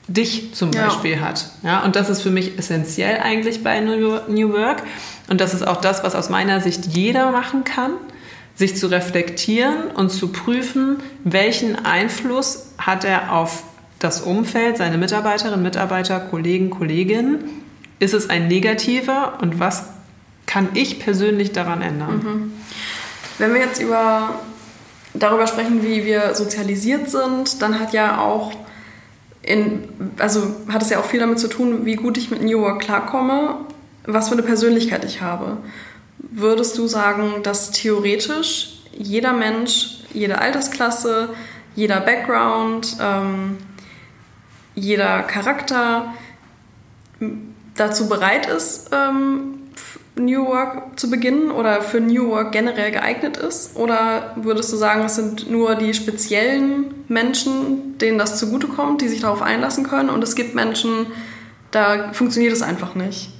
dich 0.07 0.53
zum 0.53 0.69
Beispiel 0.69 1.13
ja. 1.13 1.21
hat. 1.21 1.49
Ja, 1.63 1.83
und 1.83 1.95
das 1.95 2.11
ist 2.11 2.21
für 2.21 2.29
mich 2.29 2.59
essentiell 2.59 3.19
eigentlich 3.21 3.63
bei 3.63 3.79
New 3.79 4.53
Work. 4.53 4.83
Und 5.27 5.41
das 5.41 5.55
ist 5.55 5.67
auch 5.67 5.81
das, 5.81 6.03
was 6.03 6.13
aus 6.13 6.29
meiner 6.29 6.61
Sicht 6.61 6.85
jeder 6.85 7.31
machen 7.31 7.63
kann, 7.63 7.93
sich 8.53 8.77
zu 8.77 8.85
reflektieren 8.85 9.87
und 9.95 10.11
zu 10.11 10.27
prüfen, 10.27 10.97
welchen 11.23 11.85
Einfluss 11.85 12.67
hat 12.77 13.03
er 13.03 13.33
auf 13.33 13.63
das 14.05 14.21
Umfeld, 14.21 14.77
seine 14.77 14.99
Mitarbeiterinnen, 14.99 15.63
Mitarbeiter, 15.63 16.19
Kollegen, 16.19 16.69
Kolleginnen, 16.69 17.63
ist 17.97 18.13
es 18.13 18.29
ein 18.29 18.47
negativer 18.47 19.39
und 19.41 19.59
was 19.59 19.85
kann 20.45 20.69
ich 20.75 20.99
persönlich 20.99 21.53
daran 21.53 21.81
ändern? 21.81 22.21
Mhm. 22.23 22.53
Wenn 23.39 23.53
wir 23.53 23.61
jetzt 23.61 23.81
über, 23.81 24.29
darüber 25.15 25.47
sprechen, 25.47 25.83
wie 25.83 26.05
wir 26.05 26.35
sozialisiert 26.35 27.09
sind, 27.09 27.61
dann 27.63 27.79
hat 27.79 27.93
ja 27.93 28.19
auch 28.21 28.51
in, 29.41 29.89
also 30.19 30.55
hat 30.71 30.83
es 30.83 30.89
ja 30.91 30.99
auch 30.99 31.05
viel 31.05 31.19
damit 31.19 31.39
zu 31.39 31.47
tun, 31.47 31.85
wie 31.85 31.95
gut 31.95 32.17
ich 32.17 32.29
mit 32.29 32.43
New 32.43 32.61
Work 32.61 32.81
klarkomme, 32.81 33.57
was 34.05 34.29
für 34.29 34.33
eine 34.33 34.43
Persönlichkeit 34.43 35.03
ich 35.03 35.21
habe. 35.21 35.57
Würdest 36.19 36.77
du 36.77 36.87
sagen, 36.87 37.41
dass 37.41 37.71
theoretisch 37.71 38.81
jeder 38.95 39.33
Mensch, 39.33 40.03
jede 40.13 40.39
Altersklasse, 40.39 41.29
jeder 41.75 41.99
Background, 42.01 42.97
ähm, 43.01 43.57
jeder 44.75 45.23
Charakter 45.23 46.13
dazu 47.75 48.07
bereit 48.07 48.47
ist, 48.47 48.89
ähm, 48.91 49.55
New 50.17 50.45
Work 50.45 50.97
zu 50.97 51.09
beginnen 51.09 51.51
oder 51.51 51.81
für 51.81 51.99
New 51.99 52.29
Work 52.29 52.53
generell 52.53 52.91
geeignet 52.91 53.37
ist? 53.37 53.75
Oder 53.75 54.33
würdest 54.37 54.71
du 54.71 54.77
sagen, 54.77 55.03
es 55.03 55.15
sind 55.15 55.49
nur 55.49 55.75
die 55.75 55.93
speziellen 55.93 56.93
Menschen, 57.09 57.97
denen 57.97 58.17
das 58.17 58.39
zugutekommt, 58.39 59.01
die 59.01 59.09
sich 59.09 59.21
darauf 59.21 59.41
einlassen 59.41 59.85
können 59.85 60.09
und 60.09 60.23
es 60.23 60.35
gibt 60.35 60.55
Menschen, 60.55 61.07
da 61.71 62.13
funktioniert 62.13 62.53
es 62.53 62.61
einfach 62.61 62.95
nicht? 62.95 63.31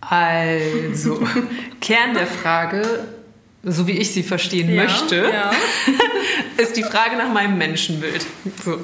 Also, 0.00 1.18
Kern 1.80 2.14
der 2.14 2.26
Frage 2.26 2.82
so 3.62 3.86
wie 3.86 3.92
ich 3.92 4.12
sie 4.12 4.22
verstehen 4.22 4.72
ja, 4.72 4.84
möchte, 4.84 5.16
ja. 5.16 5.50
ist 6.56 6.76
die 6.76 6.84
Frage 6.84 7.16
nach 7.16 7.32
meinem 7.32 7.58
Menschenbild. 7.58 8.24
So. 8.64 8.78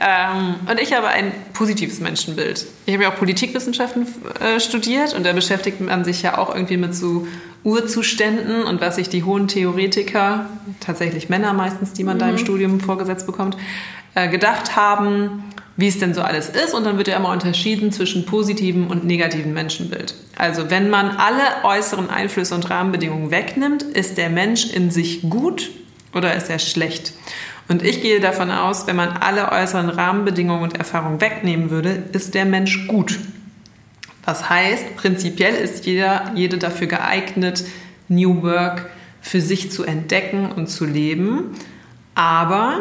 Ähm, 0.00 0.56
und 0.68 0.80
ich 0.80 0.92
habe 0.92 1.08
ein 1.08 1.32
positives 1.52 2.00
Menschenbild. 2.00 2.66
Ich 2.86 2.94
habe 2.94 3.04
ja 3.04 3.12
auch 3.12 3.16
Politikwissenschaften 3.16 4.06
äh, 4.40 4.58
studiert 4.58 5.14
und 5.14 5.24
da 5.24 5.32
beschäftigt 5.32 5.80
man 5.80 6.04
sich 6.04 6.22
ja 6.22 6.38
auch 6.38 6.52
irgendwie 6.52 6.76
mit 6.76 6.94
so 6.94 7.26
Urzuständen 7.62 8.64
und 8.64 8.80
was 8.80 8.96
sich 8.96 9.08
die 9.08 9.24
hohen 9.24 9.48
Theoretiker, 9.48 10.46
tatsächlich 10.80 11.28
Männer 11.28 11.52
meistens, 11.52 11.92
die 11.92 12.04
man 12.04 12.16
mhm. 12.16 12.20
da 12.20 12.28
im 12.28 12.34
mhm. 12.34 12.38
Studium 12.38 12.80
vorgesetzt 12.80 13.26
bekommt, 13.26 13.56
äh, 14.14 14.28
gedacht 14.28 14.76
haben, 14.76 15.44
wie 15.76 15.88
es 15.88 15.98
denn 15.98 16.14
so 16.14 16.22
alles 16.22 16.48
ist. 16.48 16.74
Und 16.74 16.84
dann 16.84 16.96
wird 16.96 17.08
ja 17.08 17.16
immer 17.16 17.30
unterschieden 17.30 17.92
zwischen 17.92 18.24
positivem 18.26 18.88
und 18.88 19.04
negativem 19.04 19.52
Menschenbild. 19.52 20.14
Also 20.36 20.70
wenn 20.70 20.90
man 20.90 21.10
alle 21.10 21.64
äußeren 21.64 22.10
Einflüsse 22.10 22.54
und 22.54 22.68
Rahmenbedingungen 22.70 23.30
wegnimmt, 23.30 23.82
ist 23.82 24.18
der 24.18 24.30
Mensch 24.30 24.70
in 24.70 24.90
sich 24.90 25.22
gut 25.22 25.70
oder 26.14 26.34
ist 26.34 26.48
er 26.48 26.58
schlecht? 26.58 27.12
Und 27.68 27.82
ich 27.82 28.00
gehe 28.00 28.20
davon 28.20 28.50
aus, 28.50 28.86
wenn 28.86 28.96
man 28.96 29.08
alle 29.08 29.50
äußeren 29.50 29.90
Rahmenbedingungen 29.90 30.62
und 30.62 30.78
Erfahrungen 30.78 31.20
wegnehmen 31.20 31.70
würde, 31.70 32.04
ist 32.12 32.34
der 32.34 32.44
Mensch 32.44 32.86
gut. 32.86 33.18
Was 34.24 34.48
heißt, 34.48 34.96
prinzipiell 34.96 35.54
ist 35.54 35.86
jeder, 35.86 36.32
jede 36.34 36.58
dafür 36.58 36.86
geeignet, 36.86 37.64
New 38.08 38.42
Work 38.42 38.88
für 39.20 39.40
sich 39.40 39.72
zu 39.72 39.84
entdecken 39.84 40.52
und 40.52 40.68
zu 40.68 40.84
leben. 40.84 41.56
Aber 42.14 42.78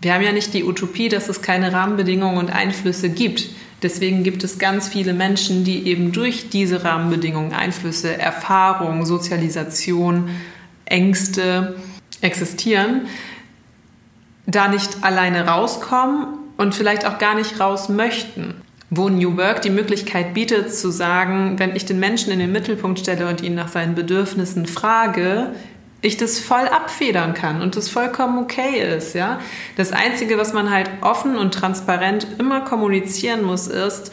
wir 0.00 0.14
haben 0.14 0.22
ja 0.22 0.32
nicht 0.32 0.54
die 0.54 0.64
Utopie, 0.64 1.08
dass 1.08 1.28
es 1.28 1.42
keine 1.42 1.72
Rahmenbedingungen 1.72 2.38
und 2.38 2.50
Einflüsse 2.50 3.10
gibt. 3.10 3.48
Deswegen 3.82 4.22
gibt 4.24 4.44
es 4.44 4.58
ganz 4.58 4.88
viele 4.88 5.14
Menschen, 5.14 5.64
die 5.64 5.86
eben 5.86 6.12
durch 6.12 6.50
diese 6.50 6.84
Rahmenbedingungen, 6.84 7.52
Einflüsse, 7.52 8.16
Erfahrung, 8.18 9.04
Sozialisation, 9.06 10.30
Ängste 10.84 11.76
existieren, 12.20 13.02
da 14.46 14.68
nicht 14.68 15.02
alleine 15.02 15.46
rauskommen 15.46 16.26
und 16.56 16.74
vielleicht 16.74 17.06
auch 17.06 17.18
gar 17.18 17.34
nicht 17.34 17.60
raus 17.60 17.88
möchten. 17.88 18.54
Wo 18.90 19.08
New 19.08 19.36
Work 19.36 19.62
die 19.62 19.70
Möglichkeit 19.70 20.34
bietet 20.34 20.74
zu 20.74 20.90
sagen, 20.90 21.58
wenn 21.58 21.76
ich 21.76 21.86
den 21.86 22.00
Menschen 22.00 22.32
in 22.32 22.40
den 22.40 22.50
Mittelpunkt 22.50 22.98
stelle 22.98 23.28
und 23.28 23.40
ihn 23.40 23.54
nach 23.54 23.68
seinen 23.68 23.94
Bedürfnissen 23.94 24.66
frage, 24.66 25.54
ich 26.02 26.16
das 26.16 26.38
voll 26.38 26.66
abfedern 26.66 27.34
kann 27.34 27.60
und 27.62 27.76
das 27.76 27.88
vollkommen 27.88 28.38
okay 28.38 28.80
ist, 28.96 29.14
ja. 29.14 29.40
Das 29.76 29.92
Einzige, 29.92 30.38
was 30.38 30.52
man 30.52 30.70
halt 30.70 30.90
offen 31.02 31.36
und 31.36 31.52
transparent 31.52 32.26
immer 32.38 32.62
kommunizieren 32.62 33.42
muss, 33.42 33.66
ist, 33.66 34.12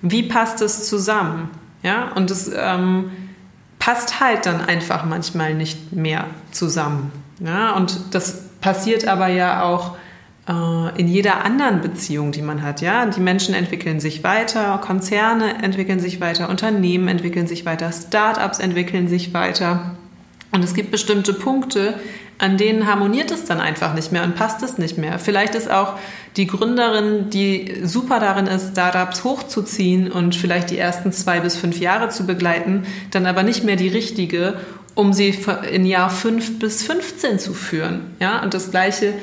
wie 0.00 0.22
passt 0.22 0.62
es 0.62 0.88
zusammen, 0.88 1.50
ja. 1.82 2.12
Und 2.12 2.30
das 2.30 2.50
ähm, 2.54 3.10
passt 3.78 4.20
halt 4.20 4.46
dann 4.46 4.60
einfach 4.60 5.04
manchmal 5.04 5.54
nicht 5.54 5.92
mehr 5.92 6.26
zusammen. 6.52 7.12
Ja, 7.40 7.72
und 7.76 8.14
das 8.14 8.48
passiert 8.60 9.06
aber 9.06 9.28
ja 9.28 9.62
auch 9.62 9.96
äh, 10.48 11.00
in 11.00 11.08
jeder 11.08 11.44
anderen 11.44 11.80
Beziehung, 11.80 12.32
die 12.32 12.42
man 12.42 12.62
hat. 12.62 12.80
Ja, 12.80 13.06
die 13.06 13.20
Menschen 13.20 13.54
entwickeln 13.54 14.00
sich 14.00 14.24
weiter, 14.24 14.78
Konzerne 14.78 15.62
entwickeln 15.62 16.00
sich 16.00 16.20
weiter, 16.20 16.48
Unternehmen 16.48 17.08
entwickeln 17.08 17.46
sich 17.46 17.64
weiter, 17.66 17.92
Startups 17.92 18.58
entwickeln 18.58 19.08
sich 19.08 19.34
weiter. 19.34 19.97
Und 20.58 20.64
es 20.64 20.74
gibt 20.74 20.90
bestimmte 20.90 21.32
Punkte, 21.32 21.94
an 22.38 22.56
denen 22.56 22.88
harmoniert 22.88 23.30
es 23.30 23.44
dann 23.44 23.60
einfach 23.60 23.94
nicht 23.94 24.10
mehr 24.10 24.24
und 24.24 24.34
passt 24.34 24.60
es 24.64 24.76
nicht 24.76 24.98
mehr. 24.98 25.20
Vielleicht 25.20 25.54
ist 25.54 25.70
auch 25.70 25.94
die 26.36 26.48
Gründerin, 26.48 27.30
die 27.30 27.76
super 27.84 28.18
darin 28.18 28.48
ist, 28.48 28.72
Startups 28.72 29.22
hochzuziehen 29.22 30.10
und 30.10 30.34
vielleicht 30.34 30.70
die 30.70 30.78
ersten 30.78 31.12
zwei 31.12 31.38
bis 31.38 31.56
fünf 31.56 31.78
Jahre 31.78 32.08
zu 32.08 32.26
begleiten, 32.26 32.86
dann 33.12 33.26
aber 33.26 33.44
nicht 33.44 33.62
mehr 33.62 33.76
die 33.76 33.86
richtige, 33.86 34.54
um 34.96 35.12
sie 35.12 35.32
in 35.70 35.86
Jahr 35.86 36.10
fünf 36.10 36.58
bis 36.58 36.82
15 36.82 37.38
zu 37.38 37.54
führen. 37.54 38.16
Ja, 38.18 38.42
und 38.42 38.52
das 38.52 38.72
Gleiche 38.72 39.14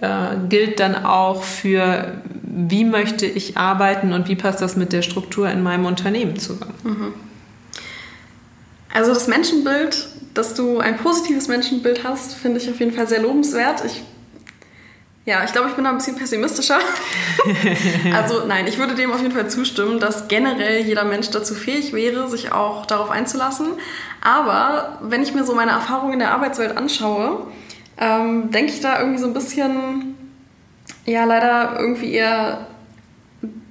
äh, 0.00 0.36
gilt 0.48 0.80
dann 0.80 0.96
auch 0.96 1.44
für, 1.44 2.20
wie 2.42 2.84
möchte 2.84 3.26
ich 3.26 3.56
arbeiten 3.56 4.12
und 4.12 4.26
wie 4.26 4.34
passt 4.34 4.60
das 4.60 4.74
mit 4.74 4.92
der 4.92 5.02
Struktur 5.02 5.48
in 5.48 5.62
meinem 5.62 5.86
Unternehmen 5.86 6.36
zusammen. 6.36 6.74
Mhm. 6.82 7.29
Also 8.92 9.14
das 9.14 9.28
Menschenbild, 9.28 10.08
dass 10.34 10.54
du 10.54 10.78
ein 10.78 10.96
positives 10.96 11.48
Menschenbild 11.48 12.04
hast, 12.04 12.34
finde 12.34 12.58
ich 12.58 12.68
auf 12.68 12.80
jeden 12.80 12.92
Fall 12.92 13.06
sehr 13.06 13.20
lobenswert. 13.20 13.84
Ich, 13.84 14.02
ja, 15.26 15.44
ich 15.44 15.52
glaube, 15.52 15.68
ich 15.68 15.74
bin 15.74 15.84
da 15.84 15.90
ein 15.90 15.96
bisschen 15.96 16.16
pessimistischer. 16.16 16.78
also 18.14 18.46
nein, 18.46 18.66
ich 18.66 18.78
würde 18.78 18.94
dem 18.94 19.12
auf 19.12 19.20
jeden 19.20 19.34
Fall 19.34 19.48
zustimmen, 19.48 20.00
dass 20.00 20.26
generell 20.26 20.80
jeder 20.80 21.04
Mensch 21.04 21.30
dazu 21.30 21.54
fähig 21.54 21.92
wäre, 21.92 22.28
sich 22.28 22.52
auch 22.52 22.86
darauf 22.86 23.10
einzulassen. 23.10 23.68
Aber 24.20 24.98
wenn 25.02 25.22
ich 25.22 25.34
mir 25.34 25.44
so 25.44 25.54
meine 25.54 25.70
Erfahrungen 25.70 26.14
in 26.14 26.18
der 26.18 26.32
Arbeitswelt 26.32 26.76
anschaue, 26.76 27.46
ähm, 27.96 28.50
denke 28.50 28.72
ich 28.72 28.80
da 28.80 28.98
irgendwie 28.98 29.20
so 29.20 29.26
ein 29.26 29.34
bisschen, 29.34 30.16
ja, 31.06 31.24
leider 31.24 31.78
irgendwie 31.78 32.12
eher 32.12 32.66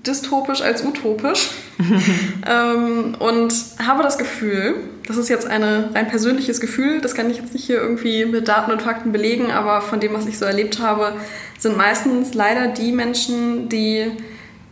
dystopisch 0.06 0.62
als 0.62 0.84
utopisch. 0.84 1.52
ähm, 2.48 3.16
und 3.20 3.54
habe 3.86 4.04
das 4.04 4.18
Gefühl, 4.18 4.76
das 5.08 5.18
ist 5.18 5.30
jetzt 5.30 5.48
ein 5.48 5.64
rein 5.64 6.08
persönliches 6.08 6.60
Gefühl, 6.60 7.02
das 7.02 7.16
kann 7.16 7.30
ich 7.30 7.38
jetzt 7.38 7.54
nicht 7.54 7.66
hier 7.66 7.82
irgendwie 7.82 8.26
mit 8.26 8.48
Daten 8.48 8.72
und 8.72 8.82
Fakten 8.82 9.12
belegen, 9.12 9.52
aber 9.52 9.82
von 9.82 10.00
dem, 10.00 10.14
was 10.14 10.26
ich 10.28 10.38
so 10.38 10.46
erlebt 10.46 10.80
habe, 10.80 11.14
sind 11.58 11.78
meistens 11.78 12.34
leider 12.34 12.68
die 12.68 12.92
Menschen, 12.92 13.70
die, 13.70 14.12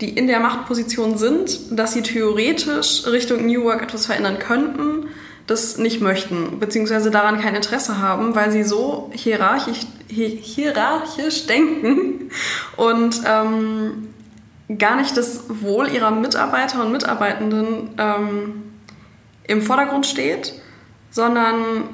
die 0.02 0.10
in 0.10 0.28
der 0.28 0.40
Machtposition 0.40 1.18
sind, 1.18 1.78
dass 1.78 1.94
sie 1.94 2.02
theoretisch 2.02 3.06
Richtung 3.08 3.46
New 3.46 3.64
Work 3.64 3.84
etwas 3.84 4.06
verändern 4.06 4.40
könnten, 4.40 5.08
das 5.48 5.78
nicht 5.78 6.02
möchten, 6.02 6.60
beziehungsweise 6.60 7.10
daran 7.10 7.40
kein 7.40 7.56
Interesse 7.56 8.00
haben, 8.00 8.36
weil 8.36 8.52
sie 8.52 8.64
so 8.64 9.10
hierarchisch, 9.14 9.80
hierarchisch 10.10 11.48
denken 11.48 12.30
und 12.76 13.22
ähm, 13.26 14.10
gar 14.76 14.98
nicht 14.98 15.16
das 15.16 15.44
Wohl 15.62 15.88
ihrer 15.90 16.12
Mitarbeiter 16.12 16.84
und 16.84 16.92
Mitarbeitenden 16.92 17.90
ähm, 17.98 18.64
im 19.44 19.62
Vordergrund 19.62 20.06
steht, 20.06 20.54
sondern 21.10 21.90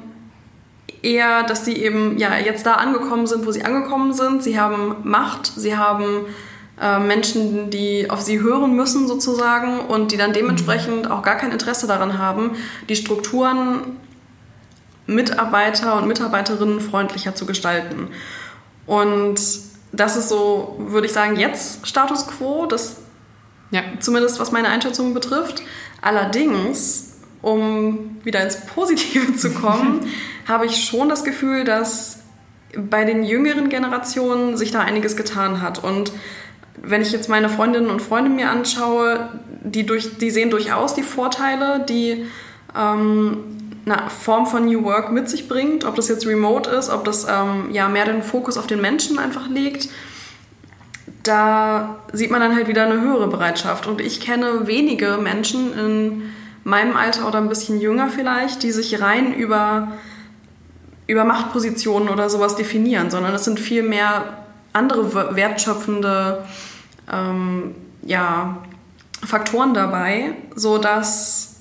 eher, 1.02 1.44
dass 1.44 1.64
sie 1.64 1.76
eben 1.76 2.18
ja 2.18 2.36
jetzt 2.36 2.66
da 2.66 2.74
angekommen 2.74 3.26
sind, 3.26 3.46
wo 3.46 3.52
sie 3.52 3.64
angekommen 3.64 4.12
sind. 4.12 4.42
Sie 4.42 4.58
haben 4.58 4.96
Macht, 5.04 5.46
sie 5.46 5.76
haben 5.76 6.26
äh, 6.80 6.98
Menschen, 6.98 7.70
die 7.70 8.10
auf 8.10 8.20
sie 8.22 8.40
hören 8.40 8.74
müssen 8.74 9.06
sozusagen 9.06 9.80
und 9.80 10.10
die 10.10 10.16
dann 10.16 10.32
dementsprechend 10.32 11.10
auch 11.10 11.22
gar 11.22 11.36
kein 11.36 11.52
Interesse 11.52 11.86
daran 11.86 12.18
haben, 12.18 12.52
die 12.88 12.96
Strukturen 12.96 13.98
Mitarbeiter 15.06 15.96
und 15.96 16.08
Mitarbeiterinnen 16.08 16.80
freundlicher 16.80 17.34
zu 17.34 17.46
gestalten. 17.46 18.08
Und 18.86 19.40
das 19.96 20.16
ist 20.16 20.28
so, 20.28 20.76
würde 20.78 21.06
ich 21.06 21.12
sagen, 21.12 21.36
jetzt 21.36 21.86
Status 21.86 22.26
quo, 22.26 22.66
das 22.66 22.96
ja. 23.70 23.82
zumindest 24.00 24.40
was 24.40 24.52
meine 24.52 24.68
Einschätzung 24.68 25.14
betrifft. 25.14 25.62
Allerdings, 26.00 27.18
um 27.42 28.18
wieder 28.24 28.42
ins 28.42 28.66
Positive 28.66 29.34
zu 29.36 29.52
kommen, 29.52 30.06
habe 30.48 30.66
ich 30.66 30.84
schon 30.84 31.08
das 31.08 31.24
Gefühl, 31.24 31.64
dass 31.64 32.20
bei 32.76 33.04
den 33.04 33.22
jüngeren 33.22 33.68
Generationen 33.68 34.56
sich 34.56 34.70
da 34.70 34.80
einiges 34.80 35.16
getan 35.16 35.62
hat. 35.62 35.82
Und 35.82 36.12
wenn 36.76 37.02
ich 37.02 37.12
jetzt 37.12 37.28
meine 37.28 37.48
Freundinnen 37.48 37.88
und 37.88 38.02
Freunde 38.02 38.30
mir 38.30 38.50
anschaue, 38.50 39.28
die, 39.62 39.86
durch, 39.86 40.18
die 40.18 40.30
sehen 40.30 40.50
durchaus 40.50 40.94
die 40.94 41.02
Vorteile, 41.02 41.84
die 41.88 42.26
ähm, 42.76 43.63
eine 43.86 44.08
Form 44.08 44.46
von 44.46 44.66
New 44.66 44.84
Work 44.84 45.12
mit 45.12 45.28
sich 45.28 45.48
bringt, 45.48 45.84
ob 45.84 45.94
das 45.94 46.08
jetzt 46.08 46.26
remote 46.26 46.70
ist, 46.70 46.90
ob 46.90 47.04
das 47.04 47.26
ähm, 47.28 47.70
ja 47.70 47.88
mehr 47.88 48.04
den 48.04 48.22
Fokus 48.22 48.56
auf 48.56 48.66
den 48.66 48.80
Menschen 48.80 49.18
einfach 49.18 49.48
legt, 49.48 49.88
da 51.22 51.96
sieht 52.12 52.30
man 52.30 52.40
dann 52.40 52.54
halt 52.54 52.68
wieder 52.68 52.84
eine 52.84 53.00
höhere 53.00 53.28
Bereitschaft. 53.28 53.86
Und 53.86 54.00
ich 54.00 54.20
kenne 54.20 54.66
wenige 54.66 55.18
Menschen 55.18 55.72
in 55.72 56.22
meinem 56.64 56.96
Alter 56.96 57.26
oder 57.26 57.38
ein 57.38 57.48
bisschen 57.48 57.80
jünger 57.80 58.08
vielleicht, 58.08 58.62
die 58.62 58.72
sich 58.72 59.00
rein 59.00 59.34
über, 59.34 59.92
über 61.06 61.24
Machtpositionen 61.24 62.08
oder 62.08 62.30
sowas 62.30 62.56
definieren, 62.56 63.10
sondern 63.10 63.34
es 63.34 63.44
sind 63.44 63.58
viel 63.58 63.82
mehr 63.82 64.44
andere 64.72 65.34
wertschöpfende 65.36 66.44
ähm, 67.10 67.74
ja, 68.02 68.58
Faktoren 69.24 69.72
dabei, 69.72 70.34
sodass 70.54 71.53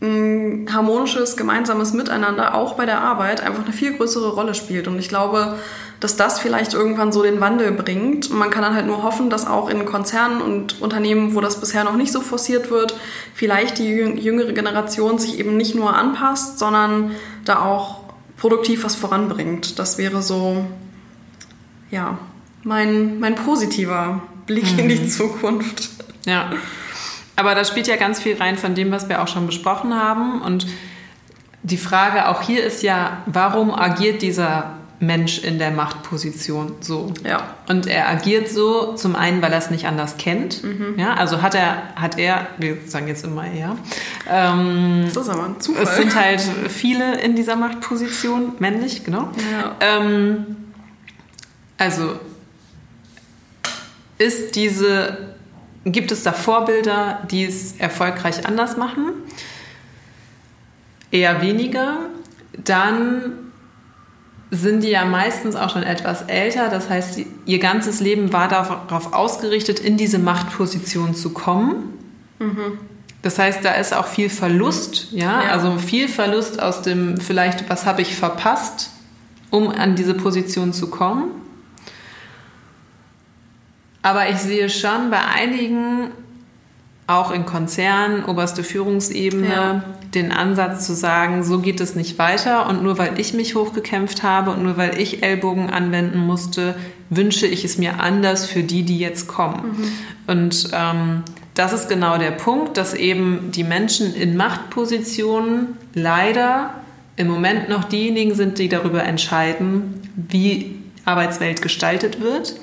ein 0.00 0.68
harmonisches, 0.72 1.36
gemeinsames 1.36 1.92
Miteinander 1.92 2.54
auch 2.54 2.74
bei 2.74 2.86
der 2.86 3.00
Arbeit 3.00 3.40
einfach 3.40 3.64
eine 3.64 3.72
viel 3.72 3.96
größere 3.96 4.28
Rolle 4.30 4.54
spielt. 4.54 4.86
Und 4.86 4.98
ich 4.98 5.08
glaube, 5.08 5.56
dass 5.98 6.16
das 6.16 6.38
vielleicht 6.38 6.74
irgendwann 6.74 7.10
so 7.10 7.22
den 7.22 7.40
Wandel 7.40 7.72
bringt. 7.72 8.30
Und 8.30 8.38
man 8.38 8.50
kann 8.50 8.62
dann 8.62 8.74
halt 8.74 8.86
nur 8.86 9.02
hoffen, 9.02 9.30
dass 9.30 9.46
auch 9.46 9.68
in 9.68 9.84
Konzernen 9.84 10.40
und 10.40 10.80
Unternehmen, 10.80 11.34
wo 11.34 11.40
das 11.40 11.60
bisher 11.60 11.82
noch 11.82 11.96
nicht 11.96 12.12
so 12.12 12.20
forciert 12.20 12.70
wird, 12.70 12.94
vielleicht 13.34 13.78
die 13.78 13.88
jüngere 13.88 14.52
Generation 14.52 15.18
sich 15.18 15.38
eben 15.40 15.56
nicht 15.56 15.74
nur 15.74 15.96
anpasst, 15.96 16.60
sondern 16.60 17.12
da 17.44 17.62
auch 17.62 18.02
produktiv 18.36 18.84
was 18.84 18.94
voranbringt. 18.94 19.80
Das 19.80 19.98
wäre 19.98 20.22
so, 20.22 20.64
ja, 21.90 22.18
mein, 22.62 23.18
mein 23.18 23.34
positiver 23.34 24.22
Blick 24.46 24.72
mhm. 24.74 24.78
in 24.78 24.88
die 24.88 25.00
mhm. 25.00 25.08
Zukunft. 25.08 25.90
Ja. 26.24 26.50
Aber 27.38 27.54
da 27.54 27.64
spielt 27.64 27.86
ja 27.86 27.94
ganz 27.94 28.20
viel 28.20 28.36
rein 28.36 28.58
von 28.58 28.74
dem, 28.74 28.90
was 28.90 29.08
wir 29.08 29.22
auch 29.22 29.28
schon 29.28 29.46
besprochen 29.46 29.94
haben. 29.94 30.42
Und 30.42 30.66
die 31.62 31.76
Frage 31.76 32.28
auch 32.28 32.42
hier 32.42 32.64
ist 32.64 32.82
ja, 32.82 33.22
warum 33.26 33.72
agiert 33.72 34.22
dieser 34.22 34.72
Mensch 34.98 35.38
in 35.38 35.60
der 35.60 35.70
Machtposition 35.70 36.72
so? 36.80 37.12
Ja. 37.24 37.54
Und 37.68 37.86
er 37.86 38.08
agiert 38.08 38.48
so, 38.48 38.94
zum 38.94 39.14
einen, 39.14 39.40
weil 39.40 39.52
er 39.52 39.58
es 39.58 39.70
nicht 39.70 39.86
anders 39.86 40.16
kennt. 40.16 40.64
Mhm. 40.64 40.98
Ja, 40.98 41.14
also 41.14 41.40
hat 41.40 41.54
er, 41.54 41.84
hat 41.94 42.18
er, 42.18 42.48
wir 42.58 42.78
sagen 42.86 43.06
jetzt 43.06 43.24
immer 43.24 43.46
er. 43.46 43.76
Ähm, 44.28 45.04
das 45.14 45.28
ist 45.28 45.28
aber 45.28 45.44
ein 45.44 45.60
Zufall. 45.60 45.84
Es 45.84 45.96
sind 45.96 46.16
halt 46.16 46.40
viele 46.40 47.20
in 47.20 47.36
dieser 47.36 47.54
Machtposition, 47.54 48.54
männlich, 48.58 49.04
genau. 49.04 49.30
Ja. 49.52 49.76
Ähm, 49.78 50.56
also 51.76 52.18
ist 54.18 54.56
diese 54.56 55.27
Gibt 55.92 56.12
es 56.12 56.22
da 56.22 56.32
Vorbilder, 56.32 57.20
die 57.30 57.44
es 57.44 57.76
erfolgreich 57.78 58.46
anders 58.46 58.76
machen? 58.76 59.12
Eher 61.10 61.40
weniger. 61.40 61.98
Dann 62.64 63.32
sind 64.50 64.82
die 64.82 64.88
ja 64.88 65.04
meistens 65.04 65.56
auch 65.56 65.70
schon 65.70 65.82
etwas 65.82 66.22
älter. 66.22 66.68
Das 66.68 66.88
heißt, 66.88 67.20
ihr 67.44 67.58
ganzes 67.58 68.00
Leben 68.00 68.32
war 68.32 68.48
darauf 68.48 69.12
ausgerichtet, 69.12 69.78
in 69.78 69.96
diese 69.96 70.18
Machtposition 70.18 71.14
zu 71.14 71.30
kommen. 71.30 71.94
Mhm. 72.38 72.78
Das 73.22 73.38
heißt, 73.38 73.64
da 73.64 73.72
ist 73.72 73.94
auch 73.94 74.06
viel 74.06 74.30
Verlust, 74.30 75.08
ja? 75.10 75.42
ja, 75.42 75.50
also 75.50 75.76
viel 75.78 76.08
Verlust 76.08 76.62
aus 76.62 76.82
dem 76.82 77.18
vielleicht, 77.18 77.68
was 77.68 77.84
habe 77.84 78.00
ich 78.00 78.14
verpasst, 78.14 78.90
um 79.50 79.68
an 79.68 79.96
diese 79.96 80.14
Position 80.14 80.72
zu 80.72 80.88
kommen. 80.88 81.30
Aber 84.08 84.30
ich 84.30 84.38
sehe 84.38 84.70
schon 84.70 85.10
bei 85.10 85.18
einigen, 85.22 86.12
auch 87.06 87.30
in 87.30 87.44
Konzernen, 87.44 88.24
oberste 88.24 88.64
Führungsebene, 88.64 89.48
ja. 89.48 89.84
den 90.14 90.32
Ansatz 90.32 90.86
zu 90.86 90.94
sagen, 90.94 91.44
so 91.44 91.58
geht 91.58 91.78
es 91.82 91.94
nicht 91.94 92.18
weiter 92.18 92.70
und 92.70 92.82
nur 92.82 92.96
weil 92.96 93.20
ich 93.20 93.34
mich 93.34 93.54
hochgekämpft 93.54 94.22
habe 94.22 94.52
und 94.52 94.62
nur 94.62 94.78
weil 94.78 94.98
ich 94.98 95.22
Ellbogen 95.22 95.68
anwenden 95.68 96.20
musste, 96.20 96.74
wünsche 97.10 97.46
ich 97.46 97.66
es 97.66 97.76
mir 97.76 98.00
anders 98.00 98.46
für 98.46 98.62
die, 98.62 98.82
die 98.82 98.98
jetzt 98.98 99.28
kommen. 99.28 99.76
Mhm. 99.76 99.92
Und 100.26 100.70
ähm, 100.72 101.22
das 101.52 101.74
ist 101.74 101.90
genau 101.90 102.16
der 102.16 102.30
Punkt, 102.30 102.78
dass 102.78 102.94
eben 102.94 103.50
die 103.52 103.64
Menschen 103.64 104.14
in 104.14 104.38
Machtpositionen 104.38 105.76
leider 105.92 106.70
im 107.16 107.28
Moment 107.28 107.68
noch 107.68 107.84
diejenigen 107.84 108.34
sind, 108.34 108.58
die 108.58 108.70
darüber 108.70 109.04
entscheiden, 109.04 110.00
wie 110.16 110.76
Arbeitswelt 111.04 111.60
gestaltet 111.60 112.22
wird 112.22 112.54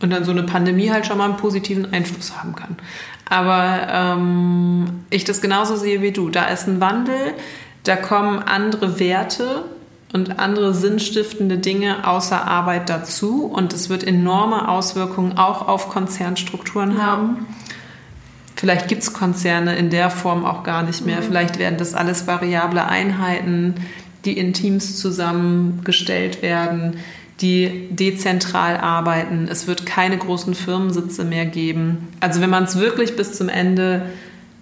Und 0.00 0.10
dann 0.10 0.24
so 0.24 0.30
eine 0.30 0.44
Pandemie 0.44 0.90
halt 0.90 1.06
schon 1.06 1.18
mal 1.18 1.24
einen 1.24 1.36
positiven 1.36 1.92
Einfluss 1.92 2.38
haben 2.38 2.54
kann. 2.54 2.76
Aber 3.28 3.88
ähm, 3.90 5.04
ich 5.10 5.24
das 5.24 5.40
genauso 5.40 5.76
sehe 5.76 6.02
wie 6.02 6.12
du. 6.12 6.30
Da 6.30 6.44
ist 6.46 6.68
ein 6.68 6.80
Wandel, 6.80 7.34
da 7.82 7.96
kommen 7.96 8.38
andere 8.38 9.00
Werte 9.00 9.64
und 10.12 10.38
andere 10.38 10.72
sinnstiftende 10.72 11.58
Dinge 11.58 12.06
außer 12.06 12.46
Arbeit 12.46 12.88
dazu. 12.88 13.44
Und 13.44 13.72
es 13.72 13.90
wird 13.90 14.04
enorme 14.04 14.68
Auswirkungen 14.68 15.36
auch 15.36 15.66
auf 15.66 15.88
Konzernstrukturen 15.88 16.96
ja. 16.96 17.02
haben. 17.02 17.46
Vielleicht 18.56 18.88
gibt 18.88 19.02
es 19.02 19.12
Konzerne 19.12 19.76
in 19.76 19.90
der 19.90 20.10
Form 20.10 20.44
auch 20.44 20.64
gar 20.64 20.82
nicht 20.82 21.04
mehr. 21.04 21.18
Mhm. 21.18 21.24
Vielleicht 21.24 21.58
werden 21.58 21.78
das 21.78 21.94
alles 21.94 22.26
variable 22.26 22.84
Einheiten, 22.84 23.74
die 24.24 24.36
in 24.36 24.52
Teams 24.52 24.98
zusammengestellt 24.98 26.42
werden 26.42 26.98
die 27.40 27.88
dezentral 27.90 28.76
arbeiten. 28.76 29.48
Es 29.50 29.66
wird 29.66 29.86
keine 29.86 30.18
großen 30.18 30.54
Firmensitze 30.54 31.24
mehr 31.24 31.46
geben. 31.46 32.08
Also 32.20 32.40
wenn 32.40 32.50
man 32.50 32.64
es 32.64 32.76
wirklich 32.76 33.16
bis 33.16 33.34
zum 33.34 33.48
Ende 33.48 34.02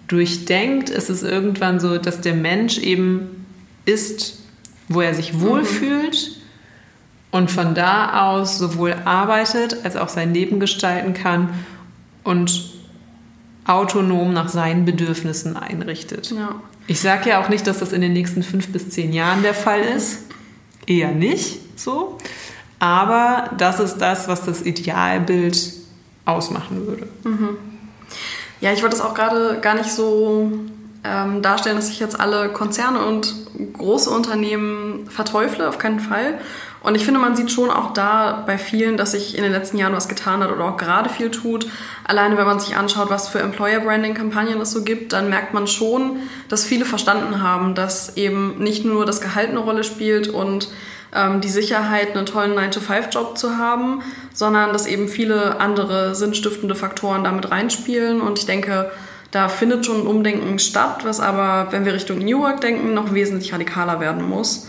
durchdenkt, 0.07 0.89
ist 0.89 1.09
es 1.09 1.23
irgendwann 1.23 1.79
so, 1.79 1.97
dass 1.97 2.21
der 2.21 2.35
Mensch 2.35 2.77
eben 2.77 3.45
ist, 3.85 4.39
wo 4.87 5.01
er 5.01 5.13
sich 5.13 5.39
wohlfühlt 5.39 6.13
mhm. 6.13 7.37
und 7.39 7.51
von 7.51 7.73
da 7.73 8.29
aus 8.29 8.57
sowohl 8.57 8.95
arbeitet 9.05 9.77
als 9.83 9.95
auch 9.95 10.09
sein 10.09 10.33
Leben 10.33 10.59
gestalten 10.59 11.13
kann 11.13 11.49
und 12.23 12.73
autonom 13.65 14.33
nach 14.33 14.49
seinen 14.49 14.85
Bedürfnissen 14.85 15.57
einrichtet. 15.57 16.31
Ja. 16.31 16.61
Ich 16.87 17.01
sage 17.01 17.29
ja 17.29 17.43
auch 17.43 17.49
nicht, 17.49 17.67
dass 17.67 17.79
das 17.79 17.91
in 17.91 18.01
den 18.01 18.13
nächsten 18.13 18.43
fünf 18.43 18.69
bis 18.69 18.89
zehn 18.89 19.11
Jahren 19.11 19.41
der 19.41 19.53
Fall 19.53 19.81
ist. 19.81 20.19
Eher 20.85 21.11
nicht 21.11 21.59
so. 21.77 22.17
Aber 22.79 23.49
das 23.57 23.79
ist 23.79 23.97
das, 23.97 24.27
was 24.27 24.45
das 24.45 24.61
Idealbild 24.61 25.73
ausmachen 26.25 26.85
würde. 26.87 27.07
Mhm. 27.23 27.57
Ja, 28.59 28.73
ich 28.73 28.81
wollte 28.81 28.97
das 28.97 29.05
auch 29.05 29.13
gerade 29.13 29.59
gar 29.61 29.75
nicht 29.75 29.91
so 29.91 30.51
ähm, 31.03 31.41
darstellen, 31.41 31.75
dass 31.75 31.89
ich 31.89 31.99
jetzt 31.99 32.19
alle 32.19 32.49
Konzerne 32.49 33.05
und 33.05 33.33
große 33.73 34.09
Unternehmen 34.09 35.07
verteufle, 35.09 35.67
auf 35.67 35.77
keinen 35.77 35.99
Fall. 35.99 36.39
Und 36.81 36.95
ich 36.95 37.03
finde, 37.03 37.19
man 37.19 37.35
sieht 37.35 37.51
schon 37.51 37.69
auch 37.69 37.93
da 37.93 38.43
bei 38.45 38.57
vielen, 38.57 38.97
dass 38.97 39.11
sich 39.11 39.35
in 39.35 39.43
den 39.43 39.51
letzten 39.51 39.77
Jahren 39.77 39.93
was 39.93 40.07
getan 40.07 40.41
hat 40.43 40.51
oder 40.51 40.65
auch 40.65 40.77
gerade 40.77 41.09
viel 41.09 41.31
tut. 41.31 41.67
Alleine 42.05 42.37
wenn 42.37 42.45
man 42.45 42.59
sich 42.59 42.77
anschaut, 42.77 43.09
was 43.09 43.27
für 43.27 43.39
Employer 43.39 43.79
Branding 43.79 44.13
Kampagnen 44.13 44.61
es 44.61 44.71
so 44.71 44.83
gibt, 44.83 45.13
dann 45.13 45.29
merkt 45.29 45.53
man 45.53 45.67
schon, 45.67 46.17
dass 46.49 46.65
viele 46.65 46.85
verstanden 46.85 47.41
haben, 47.41 47.75
dass 47.75 48.15
eben 48.15 48.59
nicht 48.59 48.85
nur 48.85 49.05
das 49.05 49.21
Gehalt 49.21 49.49
eine 49.49 49.59
Rolle 49.59 49.83
spielt 49.83 50.27
und 50.29 50.69
ähm, 51.17 51.41
die 51.41 51.49
Sicherheit, 51.49 52.15
einen 52.15 52.25
tollen 52.25 52.53
9-to-5-Job 52.57 53.37
zu 53.37 53.57
haben, 53.57 54.01
sondern 54.33 54.71
dass 54.71 54.85
eben 54.85 55.07
viele 55.07 55.59
andere 55.59 56.15
sinnstiftende 56.15 56.75
Faktoren 56.75 57.23
damit 57.23 57.49
reinspielen. 57.49 58.21
Und 58.21 58.39
ich 58.39 58.45
denke, 58.45 58.91
da 59.31 59.49
findet 59.49 59.85
schon 59.85 60.01
ein 60.01 60.07
Umdenken 60.07 60.59
statt, 60.59 61.01
was 61.03 61.19
aber, 61.19 61.71
wenn 61.71 61.85
wir 61.85 61.93
Richtung 61.93 62.19
New 62.19 62.41
Work 62.41 62.61
denken, 62.61 62.93
noch 62.93 63.13
wesentlich 63.13 63.51
radikaler 63.51 63.99
werden 63.99 64.27
muss. 64.27 64.67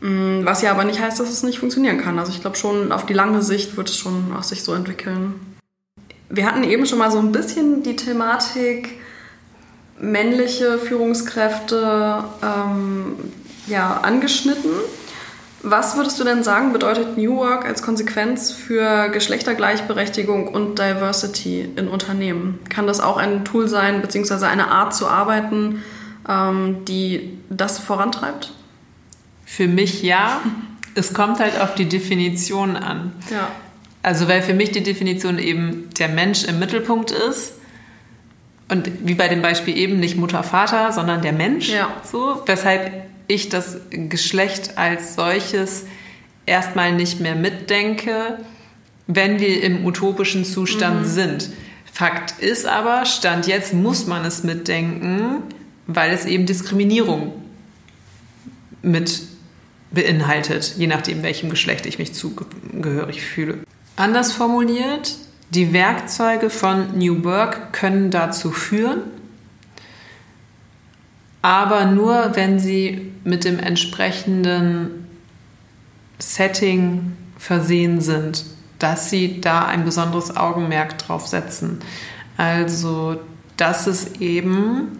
Mm, 0.00 0.44
was 0.44 0.62
ja 0.62 0.70
aber 0.70 0.84
nicht 0.84 1.00
heißt, 1.00 1.18
dass 1.18 1.30
es 1.30 1.42
nicht 1.42 1.58
funktionieren 1.58 1.98
kann. 1.98 2.18
Also 2.18 2.30
ich 2.32 2.40
glaube 2.40 2.56
schon, 2.56 2.92
auf 2.92 3.06
die 3.06 3.14
lange 3.14 3.42
Sicht 3.42 3.76
wird 3.76 3.88
es 3.88 3.96
schon 3.96 4.32
auch 4.36 4.42
sich 4.42 4.62
so 4.62 4.74
entwickeln. 4.74 5.34
Wir 6.28 6.44
hatten 6.44 6.64
eben 6.64 6.86
schon 6.86 6.98
mal 6.98 7.10
so 7.10 7.18
ein 7.18 7.32
bisschen 7.32 7.82
die 7.82 7.96
Thematik 7.96 8.98
männliche 9.98 10.78
Führungskräfte 10.78 12.24
ähm, 12.42 13.16
ja, 13.66 14.00
angeschnitten. 14.02 14.70
Was 15.62 15.96
würdest 15.96 16.20
du 16.20 16.24
denn 16.24 16.44
sagen, 16.44 16.72
bedeutet 16.72 17.16
New 17.16 17.36
Work 17.36 17.64
als 17.64 17.82
Konsequenz 17.82 18.52
für 18.52 19.08
Geschlechtergleichberechtigung 19.08 20.48
und 20.48 20.78
Diversity 20.78 21.68
in 21.76 21.88
Unternehmen? 21.88 22.60
Kann 22.68 22.86
das 22.86 23.00
auch 23.00 23.16
ein 23.16 23.44
Tool 23.44 23.66
sein, 23.68 24.00
beziehungsweise 24.02 24.46
eine 24.46 24.68
Art 24.68 24.94
zu 24.94 25.08
arbeiten, 25.08 25.82
ähm, 26.28 26.84
die 26.84 27.38
das 27.48 27.78
vorantreibt? 27.78 28.52
Für 29.44 29.66
mich 29.66 30.02
ja. 30.02 30.40
Es 30.94 31.14
kommt 31.14 31.40
halt 31.40 31.60
auf 31.60 31.74
die 31.74 31.88
Definition 31.88 32.76
an. 32.76 33.12
Ja. 33.30 33.48
Also, 34.02 34.28
weil 34.28 34.42
für 34.42 34.54
mich 34.54 34.70
die 34.70 34.82
Definition 34.82 35.38
eben 35.38 35.90
der 35.98 36.08
Mensch 36.08 36.44
im 36.44 36.58
Mittelpunkt 36.58 37.10
ist. 37.10 37.54
Und 38.68 38.90
wie 39.06 39.14
bei 39.14 39.28
dem 39.28 39.42
Beispiel 39.42 39.76
eben 39.76 39.98
nicht 39.98 40.16
Mutter, 40.16 40.42
Vater, 40.42 40.92
sondern 40.92 41.22
der 41.22 41.32
Mensch. 41.32 41.70
Ja. 41.70 41.88
So, 42.04 42.42
weshalb 42.46 42.92
ich 43.28 43.48
das 43.48 43.78
Geschlecht 43.90 44.78
als 44.78 45.14
solches 45.14 45.84
erstmal 46.46 46.92
nicht 46.92 47.20
mehr 47.20 47.34
mitdenke, 47.34 48.38
wenn 49.06 49.40
wir 49.40 49.62
im 49.62 49.84
utopischen 49.84 50.44
Zustand 50.44 51.02
mhm. 51.02 51.10
sind. 51.10 51.50
Fakt 51.92 52.40
ist 52.40 52.66
aber, 52.66 53.06
Stand 53.06 53.46
jetzt 53.46 53.72
muss 53.72 54.06
man 54.06 54.24
es 54.24 54.42
mitdenken, 54.42 55.42
weil 55.86 56.12
es 56.12 56.24
eben 56.24 56.46
Diskriminierung 56.46 57.32
mit 58.82 59.22
beinhaltet, 59.90 60.74
je 60.76 60.86
nachdem, 60.86 61.22
welchem 61.22 61.48
Geschlecht 61.48 61.86
ich 61.86 61.98
mich 61.98 62.12
zugehörig 62.12 63.22
fühle. 63.22 63.58
Anders 63.96 64.32
formuliert, 64.32 65.16
die 65.50 65.72
Werkzeuge 65.72 66.50
von 66.50 66.98
New 66.98 67.24
Work 67.24 67.72
können 67.72 68.10
dazu 68.10 68.50
führen, 68.50 69.02
aber 71.46 71.84
nur 71.84 72.34
wenn 72.34 72.58
sie 72.58 73.12
mit 73.22 73.44
dem 73.44 73.60
entsprechenden 73.60 75.06
Setting 76.18 77.16
versehen 77.38 78.00
sind, 78.00 78.44
dass 78.80 79.10
sie 79.10 79.40
da 79.40 79.64
ein 79.64 79.84
besonderes 79.84 80.36
Augenmerk 80.36 80.98
drauf 80.98 81.28
setzen. 81.28 81.78
Also, 82.36 83.20
dass 83.56 83.86
es 83.86 84.16
eben 84.16 84.98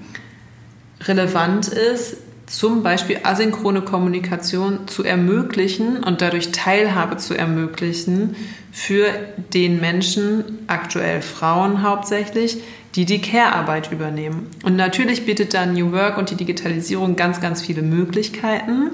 relevant 1.00 1.66
ist, 1.66 2.18
zum 2.46 2.82
Beispiel 2.82 3.20
asynchrone 3.24 3.82
Kommunikation 3.82 4.86
zu 4.86 5.02
ermöglichen 5.02 6.04
und 6.04 6.20
dadurch 6.22 6.52
Teilhabe 6.52 7.16
zu 7.16 7.34
ermöglichen 7.34 8.36
für 8.72 9.06
den 9.52 9.80
Menschen, 9.80 10.58
aktuell 10.68 11.22
Frauen 11.22 11.82
hauptsächlich, 11.82 12.58
die 12.94 13.04
die 13.04 13.20
Care-Arbeit 13.20 13.90
übernehmen. 13.90 14.48
Und 14.64 14.76
natürlich 14.76 15.26
bietet 15.26 15.54
da 15.54 15.66
New 15.66 15.92
Work 15.92 16.18
und 16.18 16.30
die 16.30 16.36
Digitalisierung 16.36 17.16
ganz, 17.16 17.40
ganz 17.40 17.62
viele 17.62 17.82
Möglichkeiten. 17.82 18.90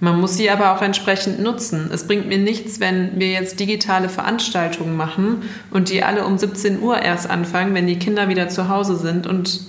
Man 0.00 0.20
muss 0.20 0.36
sie 0.36 0.50
aber 0.50 0.74
auch 0.74 0.82
entsprechend 0.82 1.40
nutzen. 1.40 1.88
Es 1.92 2.06
bringt 2.06 2.26
mir 2.26 2.38
nichts, 2.38 2.80
wenn 2.80 3.18
wir 3.18 3.28
jetzt 3.28 3.60
digitale 3.60 4.08
Veranstaltungen 4.08 4.96
machen 4.96 5.42
und 5.70 5.88
die 5.88 6.02
alle 6.02 6.26
um 6.26 6.36
17 6.36 6.82
Uhr 6.82 7.00
erst 7.00 7.30
anfangen, 7.30 7.74
wenn 7.74 7.86
die 7.86 7.98
Kinder 7.98 8.28
wieder 8.28 8.48
zu 8.48 8.68
Hause 8.68 8.96
sind 8.96 9.26
und 9.26 9.60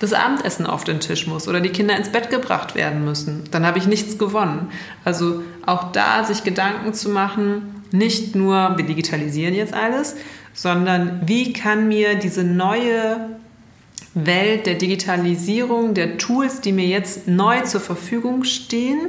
das 0.00 0.12
Abendessen 0.14 0.66
auf 0.66 0.82
den 0.82 0.98
Tisch 0.98 1.26
muss 1.26 1.46
oder 1.46 1.60
die 1.60 1.68
Kinder 1.68 1.96
ins 1.96 2.08
Bett 2.08 2.30
gebracht 2.30 2.74
werden 2.74 3.04
müssen. 3.04 3.44
Dann 3.50 3.64
habe 3.64 3.78
ich 3.78 3.86
nichts 3.86 4.18
gewonnen. 4.18 4.70
Also 5.04 5.42
auch 5.66 5.92
da 5.92 6.24
sich 6.24 6.42
Gedanken 6.42 6.94
zu 6.94 7.10
machen, 7.10 7.84
nicht 7.92 8.34
nur, 8.34 8.76
wir 8.76 8.84
digitalisieren 8.84 9.54
jetzt 9.54 9.74
alles, 9.74 10.16
sondern 10.54 11.20
wie 11.26 11.52
kann 11.52 11.86
mir 11.86 12.14
diese 12.16 12.42
neue 12.42 13.38
Welt 14.14 14.66
der 14.66 14.74
Digitalisierung, 14.74 15.94
der 15.94 16.18
Tools, 16.18 16.60
die 16.60 16.72
mir 16.72 16.86
jetzt 16.86 17.28
neu 17.28 17.60
zur 17.62 17.80
Verfügung 17.80 18.44
stehen, 18.44 19.08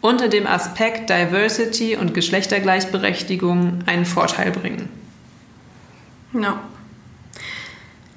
unter 0.00 0.28
dem 0.28 0.46
Aspekt 0.46 1.10
Diversity 1.10 1.96
und 1.96 2.14
Geschlechtergleichberechtigung 2.14 3.80
einen 3.86 4.06
Vorteil 4.06 4.52
bringen. 4.52 4.88
Ja. 6.32 6.62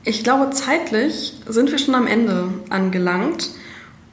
Ich 0.06 0.24
glaube, 0.24 0.52
zeitlich 0.52 1.34
sind 1.48 1.72
wir 1.72 1.78
schon 1.78 1.96
am 1.96 2.08
Ende 2.08 2.50
angelangt. 2.70 3.50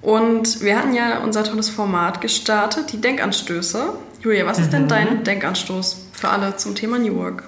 Und 0.02 0.62
wir 0.62 0.78
hatten 0.78 0.94
ja 0.94 1.18
unser 1.18 1.44
tolles 1.44 1.68
Format 1.68 2.20
gestartet, 2.20 2.92
die 2.92 3.00
Denkanstöße. 3.00 3.92
Julia, 4.22 4.46
was 4.46 4.58
ist 4.58 4.68
mhm. 4.68 4.72
denn 4.72 4.88
dein 4.88 5.24
Denkanstoß 5.24 6.06
für 6.12 6.28
alle 6.28 6.56
zum 6.56 6.74
Thema 6.74 6.98
New 6.98 7.16
Work? 7.16 7.42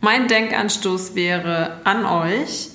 Mein 0.00 0.28
Denkanstoß 0.28 1.16
wäre 1.16 1.80
an 1.82 2.04
euch, 2.04 2.70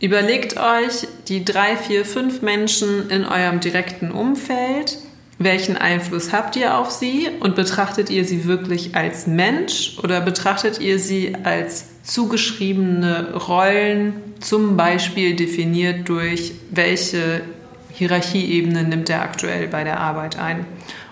überlegt 0.00 0.58
euch 0.58 1.08
die 1.28 1.44
drei, 1.44 1.76
vier, 1.76 2.04
fünf 2.04 2.42
Menschen 2.42 3.08
in 3.08 3.24
eurem 3.24 3.60
direkten 3.60 4.10
Umfeld, 4.10 4.98
welchen 5.44 5.76
Einfluss 5.76 6.32
habt 6.32 6.56
ihr 6.56 6.78
auf 6.78 6.90
sie 6.90 7.28
und 7.40 7.54
betrachtet 7.54 8.10
ihr 8.10 8.24
sie 8.24 8.44
wirklich 8.44 8.94
als 8.94 9.26
Mensch 9.26 9.98
oder 10.02 10.20
betrachtet 10.20 10.80
ihr 10.80 10.98
sie 10.98 11.34
als 11.44 12.02
zugeschriebene 12.02 13.34
Rollen, 13.34 14.14
zum 14.40 14.76
Beispiel 14.76 15.36
definiert 15.36 16.08
durch 16.08 16.52
welche 16.70 17.42
Hierarchieebene 17.90 18.84
nimmt 18.84 19.10
er 19.10 19.22
aktuell 19.22 19.68
bei 19.68 19.84
der 19.84 20.00
Arbeit 20.00 20.38
ein. 20.38 20.66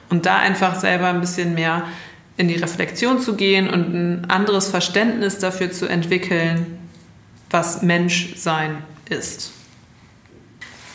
Und 0.08 0.26
da 0.26 0.38
einfach 0.38 0.80
selber 0.80 1.08
ein 1.08 1.20
bisschen 1.20 1.54
mehr 1.54 1.84
in 2.36 2.48
die 2.48 2.56
Reflexion 2.56 3.20
zu 3.20 3.36
gehen 3.36 3.68
und 3.68 3.94
ein 3.94 4.30
anderes 4.30 4.68
Verständnis 4.68 5.38
dafür 5.38 5.70
zu 5.70 5.86
entwickeln, 5.86 6.78
was 7.50 7.82
Menschsein 7.82 8.78
ist. 9.08 9.52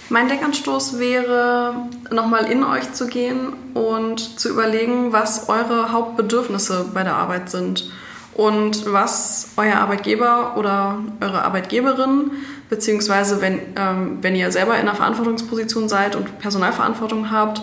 Mein 0.10 0.28
Denkanstoß 0.28 1.00
wäre, 1.00 1.88
nochmal 2.12 2.52
in 2.52 2.64
euch 2.64 2.94
zu 2.94 3.08
gehen 3.08 3.54
und 3.74 4.40
zu 4.40 4.50
überlegen, 4.50 5.12
was 5.12 5.50
eure 5.50 5.92
Hauptbedürfnisse 5.92 6.86
bei 6.94 7.04
der 7.04 7.16
Arbeit 7.16 7.50
sind. 7.50 7.92
und 8.36 8.92
was 8.92 9.54
euer 9.56 9.78
Arbeitgeber 9.78 10.58
oder 10.58 10.98
eure 11.22 11.44
Arbeitgeberin, 11.44 12.32
beziehungsweise 12.70 13.40
wenn, 13.40 13.62
ähm, 13.78 14.18
wenn 14.22 14.36
ihr 14.36 14.52
selber 14.52 14.74
in 14.74 14.82
einer 14.82 14.94
Verantwortungsposition 14.94 15.88
seid 15.88 16.18
und 16.18 16.38
Personalverantwortung 16.40 17.32
habt, 17.32 17.62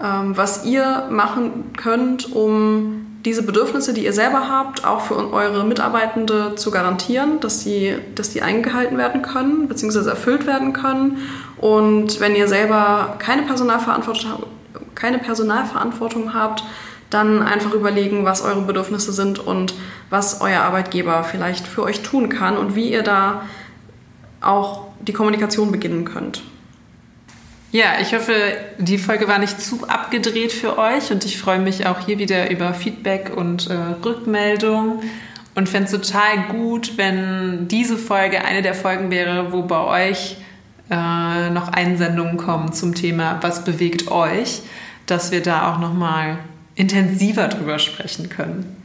ähm, 0.00 0.36
was 0.36 0.64
ihr 0.64 1.08
machen 1.10 1.72
könnt, 1.76 2.32
um 2.32 3.06
diese 3.24 3.42
Bedürfnisse, 3.42 3.94
die 3.94 4.04
ihr 4.04 4.12
selber 4.12 4.48
habt, 4.48 4.84
auch 4.84 5.02
für 5.02 5.32
eure 5.32 5.64
Mitarbeitende 5.64 6.54
zu 6.56 6.70
garantieren, 6.70 7.40
dass 7.40 7.60
sie, 7.60 7.94
dass 8.14 8.30
die 8.30 8.42
eingehalten 8.42 8.98
werden 8.98 9.22
können, 9.22 9.68
beziehungsweise 9.68 10.10
erfüllt 10.10 10.46
werden 10.46 10.72
können. 10.72 11.18
Und 11.62 12.18
wenn 12.18 12.34
ihr 12.34 12.48
selber 12.48 13.14
keine 13.20 13.42
Personalverantwortung, 13.42 14.42
keine 14.96 15.18
Personalverantwortung 15.18 16.34
habt, 16.34 16.64
dann 17.08 17.40
einfach 17.40 17.72
überlegen, 17.72 18.24
was 18.24 18.42
eure 18.42 18.62
Bedürfnisse 18.62 19.12
sind 19.12 19.38
und 19.38 19.74
was 20.10 20.40
euer 20.40 20.62
Arbeitgeber 20.62 21.22
vielleicht 21.22 21.68
für 21.68 21.84
euch 21.84 22.02
tun 22.02 22.28
kann 22.28 22.56
und 22.58 22.74
wie 22.74 22.90
ihr 22.90 23.04
da 23.04 23.42
auch 24.40 24.88
die 25.02 25.12
Kommunikation 25.12 25.70
beginnen 25.70 26.04
könnt. 26.04 26.42
Ja, 27.70 28.00
ich 28.00 28.12
hoffe, 28.12 28.34
die 28.78 28.98
Folge 28.98 29.28
war 29.28 29.38
nicht 29.38 29.60
zu 29.60 29.86
abgedreht 29.86 30.50
für 30.50 30.78
euch 30.78 31.12
und 31.12 31.24
ich 31.24 31.38
freue 31.38 31.60
mich 31.60 31.86
auch 31.86 32.00
hier 32.00 32.18
wieder 32.18 32.50
über 32.50 32.74
Feedback 32.74 33.30
und 33.36 33.70
äh, 33.70 33.74
Rückmeldung 34.04 35.00
und 35.54 35.68
fände 35.68 35.84
es 35.84 35.92
total 35.92 36.48
gut, 36.48 36.98
wenn 36.98 37.68
diese 37.68 37.96
Folge 37.96 38.44
eine 38.44 38.62
der 38.62 38.74
Folgen 38.74 39.12
wäre, 39.12 39.52
wo 39.52 39.62
bei 39.62 40.10
euch 40.10 40.38
äh, 40.92 41.50
noch 41.50 41.68
Einsendungen 41.68 42.36
kommen 42.36 42.74
zum 42.74 42.94
Thema, 42.94 43.38
was 43.40 43.64
bewegt 43.64 44.10
euch, 44.10 44.60
dass 45.06 45.32
wir 45.32 45.42
da 45.42 45.72
auch 45.72 45.78
nochmal 45.78 46.36
intensiver 46.74 47.48
drüber 47.48 47.78
sprechen 47.78 48.28
können. 48.28 48.76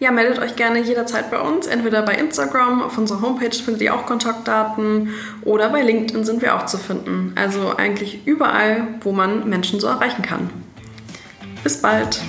Ja, 0.00 0.12
meldet 0.12 0.38
euch 0.38 0.54
gerne 0.54 0.80
jederzeit 0.80 1.28
bei 1.28 1.40
uns, 1.40 1.66
entweder 1.66 2.02
bei 2.02 2.14
Instagram, 2.14 2.82
auf 2.82 2.96
unserer 2.96 3.20
Homepage 3.20 3.50
findet 3.50 3.82
ihr 3.82 3.96
auch 3.96 4.06
Kontaktdaten 4.06 5.08
oder 5.42 5.70
bei 5.70 5.82
LinkedIn 5.82 6.24
sind 6.24 6.40
wir 6.40 6.54
auch 6.54 6.66
zu 6.66 6.78
finden. 6.78 7.32
Also 7.34 7.76
eigentlich 7.76 8.20
überall, 8.24 8.86
wo 9.00 9.10
man 9.10 9.48
Menschen 9.48 9.80
so 9.80 9.88
erreichen 9.88 10.22
kann. 10.22 10.50
Bis 11.64 11.82
bald! 11.82 12.20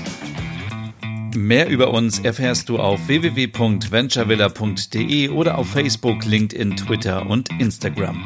Mehr 1.35 1.69
über 1.69 1.93
uns 1.93 2.17
erfährst 2.17 2.69
du 2.69 2.79
auf 2.79 3.07
www.venturevilla.de 3.07 5.29
oder 5.29 5.59
auf 5.59 5.69
Facebook, 5.69 6.25
LinkedIn, 6.25 6.75
Twitter 6.75 7.29
und 7.29 7.49
Instagram. 7.59 8.25